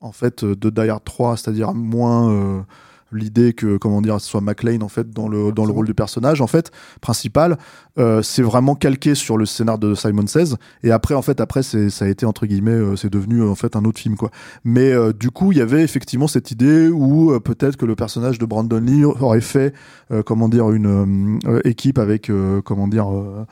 [0.00, 2.64] en fait de Die Hard 3, c'est-à-dire moins
[3.12, 5.94] l'idée que comment dire ce soit McLean en fait dans le dans le rôle du
[5.94, 7.58] personnage en fait principal
[7.98, 10.54] euh, c'est vraiment calqué sur le scénar de Simon Says.
[10.82, 13.54] Et après en fait après c'est ça a été entre guillemets euh, c'est devenu en
[13.54, 14.30] fait un autre film quoi.
[14.64, 17.94] Mais euh, du coup il y avait effectivement cette idée où euh, peut-être que le
[17.94, 19.74] personnage de Brandon Lee aurait fait
[20.10, 23.44] euh, comment dire une euh, équipe avec euh, comment dire euh,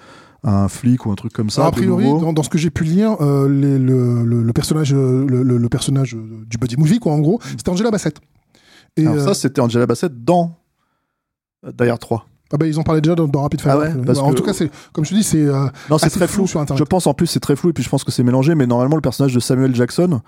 [0.43, 2.85] un flic ou un truc comme ça a priori, dans, dans ce que j'ai pu
[2.85, 7.13] lire, euh, les- le, le- le personnage, euh, le, personnage euh, du buddy movie, quoi,
[7.13, 8.19] en gros, c'était Angela Bassett.
[8.97, 10.57] Et Alors euh, ça c'était Angela Bassett dans
[11.67, 13.73] euh, Hard 3 ah bah, ils en parlaient déjà dans, dans Rapid Fire.
[13.75, 15.67] Ah ouais, parce en que- tout cas, c'est comme je te dis, c'est euh,
[15.99, 16.47] c'est très flou flou.
[16.49, 16.79] sur Internet.
[16.81, 18.67] Je pense en plus c'est très flou et puis je pense que c'est mélangé, mais
[18.67, 20.21] normalement le personnage de Samuel Jackson,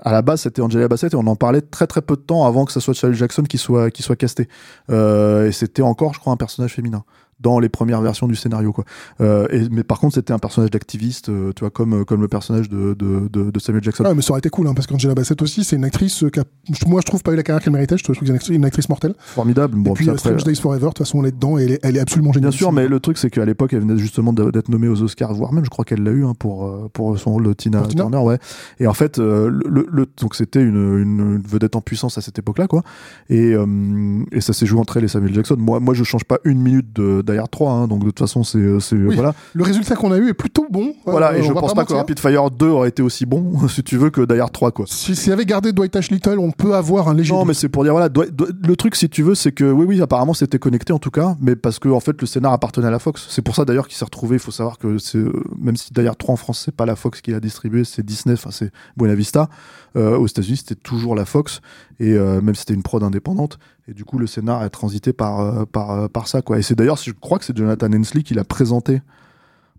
[0.00, 2.46] à la base c'était Angela Bassett et on en parlait très très peu de temps
[2.46, 4.48] avant que ce soit Samuel Jackson qui soit qui soit casté.
[4.90, 7.02] Euh, et c'était encore, je crois, un personnage féminin
[7.40, 8.84] dans les premières versions du scénario quoi.
[9.20, 12.28] Euh, et, mais par contre c'était un personnage d'activiste, euh, tu vois comme comme le
[12.28, 14.04] personnage de de, de, de Samuel Jackson.
[14.06, 16.30] Ah, mais ça aurait été cool, hein, parce qu'Angela Bassett aussi, c'est une actrice euh,
[16.30, 16.44] qui a,
[16.86, 18.88] moi je trouve pas eu la carrière qu'elle méritait, je trouve que c'est une actrice,
[18.88, 19.14] mortelle.
[19.18, 19.76] Formidable.
[19.76, 21.58] Bon et puis puis euh, après, Strange Days Forever, de toute façon elle est dedans
[21.58, 22.50] et elle est, elle est absolument géniale.
[22.50, 25.34] Bien sûr, mais le truc c'est qu'à l'époque elle venait justement d'être nommée aux Oscars,
[25.34, 27.82] voire même je crois qu'elle l'a eu hein, pour euh, pour son rôle de Tina,
[27.82, 28.38] Turner, ouais.
[28.80, 32.38] Et en fait, euh, le, le- donc c'était une, une, vedette en puissance à cette
[32.38, 32.82] époque-là, quoi.
[33.28, 35.56] Et, euh, et ça s'est joué entre elle et Samuel Jackson.
[35.58, 38.18] Moi, moi, je change pas une minute de Die Hard 3, hein, donc de toute
[38.18, 39.14] façon c'est c'est Oui.
[39.14, 39.34] voilà.
[39.54, 40.94] Le résultat qu'on a eu est plutôt bon.
[41.04, 41.32] voilà.
[41.32, 41.92] Euh, Et on je pense pas, que.
[41.94, 44.84] Rapid Fire 2 aurait été aussi bon, si tu veux, que Die Hard 3, quoi.
[44.88, 47.32] Si- S'il y avait gardé Dwight Little, on peut avoir un léger.
[47.32, 47.48] Non, doute.
[47.48, 48.08] mais c'est pour dire voilà.
[48.14, 51.36] le truc, si tu veux, c'est que oui, oui, apparemment, c'était connecté en tout cas,
[51.40, 53.26] mais parce que en fait, le scénar appartenait à la Fox.
[53.28, 54.36] C'est pour ça d'ailleurs qu'il s'est retrouvé.
[54.36, 56.96] Il faut savoir que c'est euh, même si d'ailleurs 3 en France, c'est pas la
[56.96, 59.48] Fox qui l'a distribué, c'est Disney, enfin c'est Buena Vista.
[59.96, 61.60] Euh, aux États-Unis, c'était toujours la Fox
[62.00, 63.58] et euh, même si c'était une prod indépendante.
[63.88, 66.58] Et du coup, le scénar est transité par euh, par euh, par ça quoi.
[66.58, 69.00] Et c'est d'ailleurs, je crois que c'est Jonathan Hensley qui l'a présenté.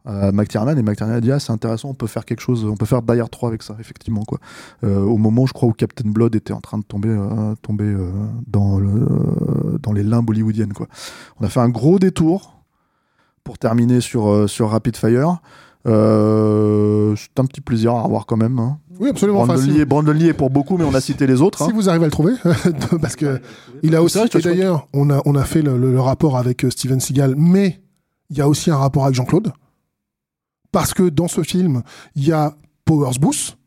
[0.05, 2.77] à McTiernan et McTiernan a dit ah c'est intéressant on peut faire quelque chose on
[2.77, 4.39] peut faire Die Hard 3 avec ça effectivement quoi
[4.83, 7.85] euh, au moment, je crois, où Captain Blood était en train de tomber, euh, tomber
[7.85, 8.11] euh,
[8.47, 8.79] dans,
[9.81, 10.73] dans les limbes hollywoodiennes.
[10.73, 10.87] Quoi.
[11.39, 12.61] On a fait un gros détour
[13.43, 15.37] pour terminer sur, euh, sur Rapid Fire.
[15.87, 18.59] Euh, c'est un petit plaisir à revoir quand même.
[18.59, 18.79] Hein.
[18.99, 19.41] Oui, absolument.
[19.41, 21.59] Enfin, si- Lee, est- pour beaucoup, mais on a cité les autres.
[21.59, 21.73] Si hein.
[21.73, 22.33] vous arrivez à le trouver,
[23.01, 23.39] parce que
[23.83, 24.19] il a aussi.
[24.19, 27.35] et d'ailleurs, on a on a fait le, le- le rapport avec euh, Steven Seagal,
[27.37, 27.79] mais
[28.29, 29.51] il y a aussi un rapport avec Jean-Claude,
[30.71, 31.83] parce que dans ce film,
[32.15, 33.57] il y a Powers Booth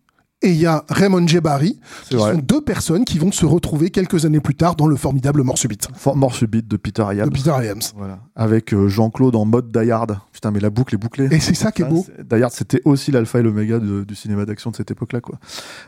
[0.42, 1.40] et il y a Raymond J.
[1.40, 2.32] Barry, C'est qui vrai.
[2.34, 5.58] sont deux personnes qui vont se retrouver quelques années plus tard dans le formidable Mort
[5.58, 7.28] subite For- Mort subite de Peter de Ian.
[7.28, 7.80] Peter Iams.
[7.96, 8.18] Voilà.
[8.36, 10.18] Avec euh, Jean-Claude en mode Die Hard.
[10.32, 11.28] Putain, mais la boucle est bouclée.
[11.30, 12.06] Et c'est ça qui est beau.
[12.30, 15.20] Hard, c'était aussi l'alpha et l'oméga de- du cinéma d'action de cette époque-là.
[15.20, 15.38] quoi.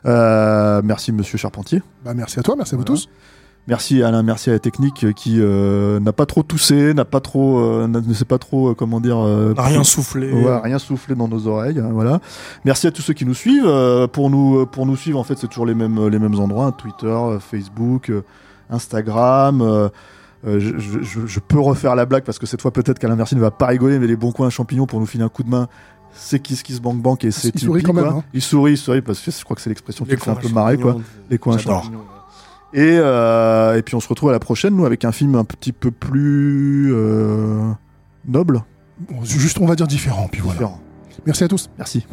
[0.07, 1.83] Euh, merci, monsieur Charpentier.
[2.05, 3.01] Bah, merci à toi, merci à vous Voilà.
[3.01, 3.09] tous.
[3.69, 7.61] Merci Alain, merci à la technique qui euh, n'a pas trop toussé, n'a pas trop,
[7.61, 10.33] euh, n'a- ne sait pas trop euh, comment dire, euh, rien soufflé.
[10.33, 11.79] ouais, rien soufflé dans nos oreilles.
[11.79, 12.19] hein, voilà.
[12.65, 13.63] Merci à tous ceux qui nous suivent.
[13.67, 16.67] euh, pour nous, pour nous suivre, en fait, c'est toujours les mêmes, les mêmes endroits
[16.67, 18.23] hein, Twitter, Facebook, euh,
[18.69, 19.61] Instagram.
[19.63, 19.89] euh,
[20.45, 23.15] euh, je, je- je- je peux refaire la blague parce que cette fois peut-être qu'Alain
[23.15, 25.45] Merci ne va pas rigoler, mais les bons coins champignons pour nous filer un coup
[25.45, 25.69] de main.
[26.15, 28.19] C'est Kiss Kiss Bank Bank et c'est Il sourit Tipeee, quand même, quoi.
[28.19, 28.25] hein.
[28.35, 30.49] Il sourit, il sourit parce que je crois que c'est l'expression qui fait un peu
[30.49, 30.97] marrer quoi.
[31.31, 32.01] Les coins champignons.
[32.75, 35.45] Et, euh, et puis on se retrouve à la prochaine, nous, avec un film un
[35.45, 37.71] petit peu plus euh,
[38.27, 38.63] noble.
[39.11, 40.59] Bon, juste, on va dire différent, puis voilà.
[40.59, 40.81] différent.
[41.27, 41.71] Merci à tous.
[41.79, 42.07] Merci.